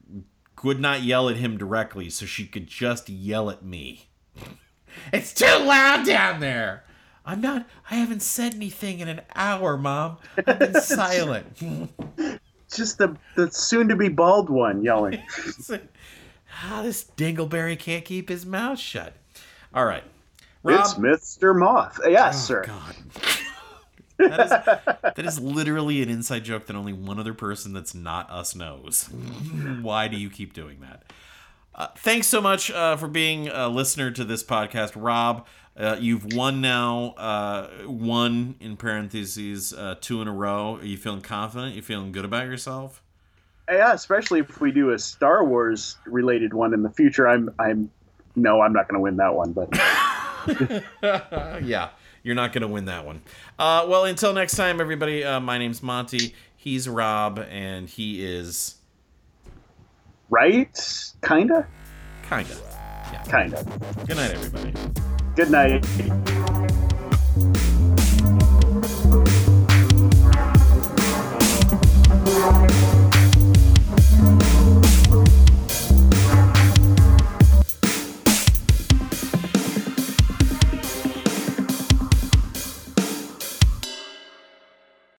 [0.64, 4.10] would not yell at him directly, so she could just yell at me.
[5.14, 6.84] it's too loud down there.
[7.26, 7.68] I'm not.
[7.90, 10.18] I haven't said anything in an hour, Mom.
[10.48, 11.62] I've been silent.
[12.74, 15.22] Just the the soon to be bald one yelling.
[16.64, 19.14] ah, this dingleberry can't keep his mouth shut.
[19.74, 20.04] All right,
[20.64, 21.58] Rob, it's Mr.
[21.58, 22.00] Moth.
[22.08, 22.64] Yes, oh, sir.
[22.66, 22.96] God.
[24.18, 24.50] that, is,
[25.16, 29.06] that is literally an inside joke that only one other person that's not us knows.
[29.82, 31.12] Why do you keep doing that?
[31.74, 35.48] Uh, thanks so much uh, for being a listener to this podcast, Rob.
[35.80, 40.76] Uh, you've won now, uh, one in parentheses, uh, two in a row.
[40.76, 41.74] Are you feeling confident?
[41.74, 43.02] You feeling good about yourself?
[43.70, 47.30] Yeah, especially if we do a Star Wars related one in the future.
[47.30, 47.90] I'm, I'm,
[48.36, 49.70] no, I'm not going to win that one, but
[51.64, 51.90] yeah,
[52.24, 53.22] you're not going to win that one.
[53.58, 55.24] Uh, well, until next time, everybody.
[55.24, 56.34] Uh, my name's Monty.
[56.58, 58.76] He's Rob, and he is
[60.30, 60.78] right,
[61.26, 61.66] kinda,
[62.28, 62.58] kinda,
[63.14, 63.64] yeah, kinda.
[64.06, 64.74] Good night, everybody.
[65.40, 65.86] Good night.